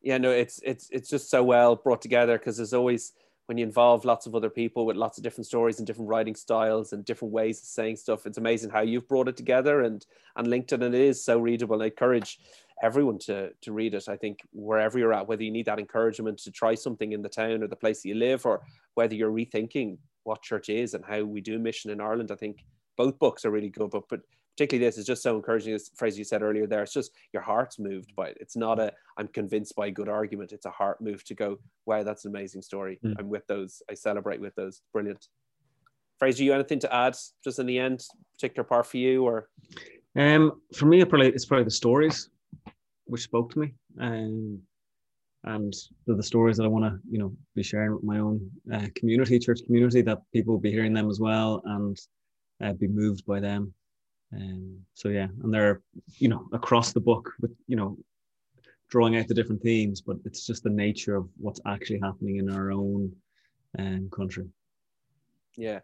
yeah. 0.02 0.18
No, 0.18 0.30
it's 0.30 0.60
it's 0.64 0.88
it's 0.90 1.08
just 1.08 1.30
so 1.30 1.42
well 1.42 1.76
brought 1.76 2.02
together 2.02 2.38
because 2.38 2.56
there's 2.56 2.74
always 2.74 3.12
when 3.46 3.58
you 3.58 3.64
involve 3.64 4.04
lots 4.04 4.26
of 4.26 4.34
other 4.34 4.48
people 4.48 4.86
with 4.86 4.96
lots 4.96 5.18
of 5.18 5.24
different 5.24 5.46
stories 5.46 5.78
and 5.78 5.86
different 5.86 6.08
writing 6.08 6.34
styles 6.34 6.92
and 6.92 7.04
different 7.04 7.32
ways 7.32 7.60
of 7.60 7.66
saying 7.66 7.96
stuff, 7.96 8.26
it's 8.26 8.38
amazing 8.38 8.70
how 8.70 8.80
you've 8.80 9.08
brought 9.08 9.28
it 9.28 9.36
together 9.36 9.82
and 9.82 10.06
and 10.36 10.46
linked 10.46 10.72
it. 10.72 10.82
And 10.82 10.94
it 10.94 11.00
is 11.00 11.24
so 11.24 11.38
readable. 11.38 11.82
I 11.82 11.86
encourage 11.86 12.38
everyone 12.82 13.18
to 13.18 13.50
to 13.62 13.72
read 13.72 13.94
it. 13.94 14.08
I 14.08 14.16
think 14.16 14.40
wherever 14.52 14.98
you're 14.98 15.12
at, 15.12 15.28
whether 15.28 15.42
you 15.42 15.50
need 15.50 15.66
that 15.66 15.78
encouragement 15.78 16.38
to 16.38 16.50
try 16.50 16.74
something 16.74 17.12
in 17.12 17.22
the 17.22 17.28
town 17.28 17.62
or 17.62 17.68
the 17.68 17.76
place 17.76 18.04
you 18.04 18.14
live, 18.14 18.46
or 18.46 18.62
whether 18.94 19.14
you're 19.14 19.32
rethinking 19.32 19.98
what 20.24 20.42
church 20.42 20.68
is 20.68 20.94
and 20.94 21.04
how 21.04 21.22
we 21.22 21.40
do 21.40 21.58
mission 21.58 21.90
in 21.90 22.00
Ireland, 22.00 22.30
I 22.30 22.36
think 22.36 22.64
both 22.96 23.18
books 23.18 23.44
are 23.44 23.50
really 23.50 23.68
good. 23.68 23.90
But 23.90 24.04
but 24.08 24.20
particularly 24.56 24.86
this 24.86 24.98
is 24.98 25.06
just 25.06 25.22
so 25.22 25.36
encouraging. 25.36 25.72
This 25.72 25.90
phrase 25.94 26.18
you 26.18 26.24
said 26.24 26.42
earlier 26.42 26.66
there, 26.66 26.82
it's 26.82 26.92
just 26.92 27.12
your 27.32 27.42
heart's 27.42 27.78
moved 27.78 28.14
by 28.16 28.28
it. 28.28 28.38
It's 28.40 28.56
not 28.56 28.78
a 28.78 28.92
I'm 29.16 29.28
convinced 29.28 29.74
by 29.76 29.86
a 29.86 29.90
good 29.90 30.08
argument. 30.08 30.52
It's 30.52 30.66
a 30.66 30.70
heart 30.70 31.00
move 31.00 31.24
to 31.24 31.34
go, 31.34 31.58
wow, 31.86 32.02
that's 32.02 32.24
an 32.24 32.30
amazing 32.30 32.62
story. 32.62 32.98
Mm. 33.04 33.16
I'm 33.18 33.28
with 33.28 33.46
those. 33.46 33.82
I 33.90 33.94
celebrate 33.94 34.40
with 34.40 34.54
those. 34.54 34.82
Brilliant. 34.92 35.28
Fraser, 36.18 36.44
you 36.44 36.54
anything 36.54 36.78
to 36.78 36.94
add 36.94 37.16
just 37.42 37.58
in 37.58 37.66
the 37.66 37.78
end, 37.78 38.04
particular 38.34 38.64
part 38.64 38.86
for 38.86 38.98
you 38.98 39.24
or? 39.24 39.48
Um, 40.16 40.60
for 40.76 40.86
me, 40.86 41.00
it 41.00 41.08
probably 41.08 41.28
it's 41.28 41.44
probably 41.44 41.64
the 41.64 41.70
stories 41.72 42.30
which 43.06 43.22
spoke 43.22 43.52
to 43.52 43.58
me, 43.58 43.74
um, 44.00 44.60
and 45.44 45.74
the, 46.06 46.14
the 46.14 46.22
stories 46.22 46.56
that 46.56 46.64
I 46.64 46.68
want 46.68 46.84
to 46.84 46.98
you 47.10 47.18
know 47.18 47.32
be 47.54 47.62
sharing 47.62 47.94
with 47.94 48.04
my 48.04 48.18
own 48.18 48.50
uh, 48.72 48.86
community, 48.94 49.38
church 49.38 49.60
community, 49.66 50.02
that 50.02 50.22
people 50.32 50.54
will 50.54 50.60
be 50.60 50.72
hearing 50.72 50.94
them 50.94 51.10
as 51.10 51.20
well 51.20 51.62
and 51.64 51.98
uh, 52.62 52.72
be 52.72 52.88
moved 52.88 53.26
by 53.26 53.40
them. 53.40 53.72
Um, 54.34 54.78
so 54.94 55.08
yeah, 55.08 55.28
and 55.42 55.52
they're 55.52 55.82
you 56.18 56.28
know 56.28 56.46
across 56.52 56.92
the 56.92 57.00
book 57.00 57.32
with 57.40 57.52
you 57.66 57.76
know 57.76 57.96
drawing 58.88 59.16
out 59.16 59.28
the 59.28 59.34
different 59.34 59.62
themes, 59.62 60.00
but 60.00 60.16
it's 60.24 60.46
just 60.46 60.62
the 60.62 60.70
nature 60.70 61.16
of 61.16 61.28
what's 61.38 61.60
actually 61.66 62.00
happening 62.00 62.36
in 62.36 62.50
our 62.50 62.70
own 62.70 63.12
um, 63.78 64.08
country. 64.10 64.46
Yeah, 65.56 65.80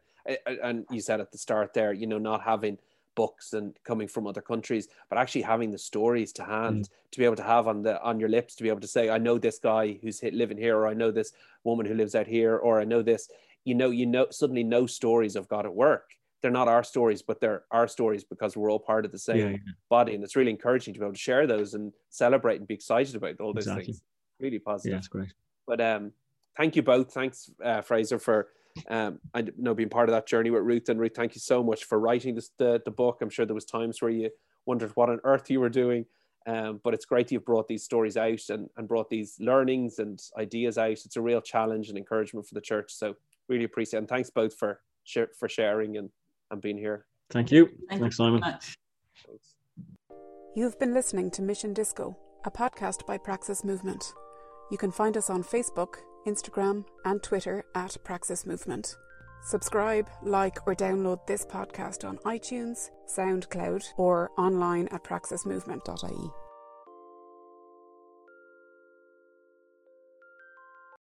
and 0.47 0.85
you 0.91 1.01
said 1.01 1.21
at 1.21 1.33
the 1.33 1.39
start 1.39 1.75
there, 1.75 1.93
you 1.93 2.07
know, 2.07 2.19
not 2.19 2.43
having 2.43 2.79
books 3.21 3.53
and 3.53 3.79
coming 3.85 4.09
from 4.09 4.27
other 4.27 4.41
countries, 4.53 4.89
but 5.09 5.19
actually 5.19 5.43
having 5.43 5.71
the 5.71 5.79
stories 5.91 6.33
to 6.33 6.45
hand 6.45 6.85
mm. 6.85 6.91
to 7.13 7.19
be 7.19 7.25
able 7.25 7.37
to 7.37 7.51
have 7.55 7.67
on 7.69 7.83
the 7.83 7.95
on 8.03 8.21
your 8.21 8.29
lips 8.29 8.55
to 8.57 8.63
be 8.63 8.69
able 8.69 8.81
to 8.81 8.95
say, 8.97 9.11
I 9.11 9.19
know 9.19 9.37
this 9.39 9.59
guy 9.59 9.99
who's 10.01 10.23
living 10.23 10.59
here, 10.59 10.77
or 10.79 10.87
I 10.87 10.95
know 10.95 11.11
this 11.11 11.33
woman 11.65 11.87
who 11.87 11.95
lives 11.95 12.15
out 12.15 12.27
here, 12.27 12.57
or 12.57 12.81
I 12.81 12.85
know 12.85 13.03
this. 13.03 13.29
You 13.65 13.75
know, 13.75 13.91
you 13.91 14.07
know, 14.07 14.27
suddenly 14.31 14.65
know 14.65 14.87
stories 14.87 15.37
of 15.37 15.49
God 15.49 15.67
at 15.67 15.75
work 15.75 16.07
they're 16.41 16.51
not 16.51 16.69
our 16.69 16.83
stories, 16.83 17.23
but 17.23 17.41
they're 17.41 17.65
our 17.71 17.87
stories 17.87 18.25
because 18.25 18.57
we're 18.57 18.71
all 18.71 18.79
part 18.79 19.05
of 19.05 19.13
the 19.13 19.19
same 19.19 19.39
yeah, 19.39 19.49
yeah. 19.51 19.73
body. 19.89 20.15
And 20.15 20.25
it's 20.25 20.37
really 20.37 20.51
encouraging 20.51 20.95
to 20.95 21.01
be 21.01 21.05
able 21.05 21.13
to 21.13 21.19
share 21.19 21.47
those 21.47 21.75
and 21.75 21.93
celebrate 22.09 22.57
and 22.57 22.67
be 22.67 22.75
excited 22.75 23.15
about 23.15 23.41
all 23.41 23.53
those 23.53 23.65
exactly. 23.65 23.85
things. 23.87 24.03
Really 24.41 24.59
positive. 24.59 24.93
Yeah, 24.93 24.97
that's 24.97 25.09
great. 25.09 25.33
But 25.67 25.81
um, 25.81 26.13
thank 26.57 26.77
you 26.77 26.83
both. 26.83 27.13
Thanks, 27.13 27.51
uh, 27.63 27.83
Fraser, 27.83 28.19
for 28.19 28.49
um, 28.89 29.21
I 29.35 29.45
know 29.57 29.75
being 29.75 29.89
part 29.89 30.09
of 30.09 30.15
that 30.15 30.27
journey 30.27 30.51
with 30.51 30.63
Ruth. 30.63 30.89
And 30.89 30.99
Ruth, 31.01 31.13
thank 31.15 31.35
you 31.35 31.41
so 31.41 31.63
much 31.63 31.85
for 31.85 31.99
writing 31.99 32.35
this, 32.35 32.51
the, 32.59 32.81
the 32.85 32.91
book. 32.91 33.19
I'm 33.21 33.31
sure 33.31 33.47
there 33.47 33.55
was 33.55 33.65
times 33.65 34.01
where 34.01 34.11
you 34.11 34.31
wondered 34.67 34.93
what 34.95 35.11
on 35.11 35.21
earth 35.25 35.51
you 35.51 35.61
were 35.61 35.69
doing. 35.69 36.07
Um, 36.47 36.81
but 36.83 36.95
it's 36.95 37.05
great 37.05 37.31
you've 37.31 37.45
brought 37.45 37.69
these 37.69 37.85
stories 37.85 38.17
out 38.17 38.49
and, 38.49 38.71
and 38.77 38.89
brought 38.89 39.11
these 39.11 39.37
learnings 39.41 39.99
and 39.99 40.21
ideas 40.39 40.79
out. 40.79 40.93
It's 40.93 41.17
a 41.17 41.23
real 41.23 41.43
challenge 41.43 41.89
and 41.91 41.99
encouragement 41.99 42.47
for 42.47 42.55
the 42.55 42.63
church. 42.63 42.93
So 42.93 43.15
really 43.49 43.65
appreciate 43.65 43.99
it. 43.99 44.01
And 44.01 44.09
thanks 44.09 44.31
both 44.31 44.57
for 44.57 44.81
for 45.39 45.49
sharing 45.49 45.97
and 45.97 46.09
and 46.51 46.61
being 46.61 46.79
here. 46.79 47.07
Thank 47.31 47.51
you. 47.51 47.67
Thank 47.89 48.01
Thanks, 48.01 48.19
you 48.19 48.25
Simon. 48.25 48.41
Much. 48.41 48.77
You've 50.57 50.79
been 50.79 50.95
listening 50.95 51.31
to 51.33 51.43
Mission 51.43 51.73
Disco, 51.73 52.17
a 52.45 52.51
podcast 52.51 53.07
by 53.07 53.19
Praxis 53.19 53.63
Movement. 53.63 54.13
You 54.71 54.79
can 54.79 54.91
find 54.91 55.17
us 55.17 55.31
on 55.31 55.45
Facebook, 55.45 55.97
Instagram, 56.27 56.85
and 57.05 57.23
Twitter 57.23 57.65
at 57.75 57.97
Praxis 58.05 58.47
Movement. 58.47 58.97
Subscribe, 59.43 60.09
like, 60.23 60.59
or 60.67 60.75
download 60.75 61.27
this 61.27 61.47
podcast 61.47 62.07
on 62.07 62.19
iTunes, 62.19 62.91
SoundCloud, 63.07 63.85
or 63.97 64.31
online 64.37 64.89
at 64.89 65.03
praxismovement.ie. 65.03 66.50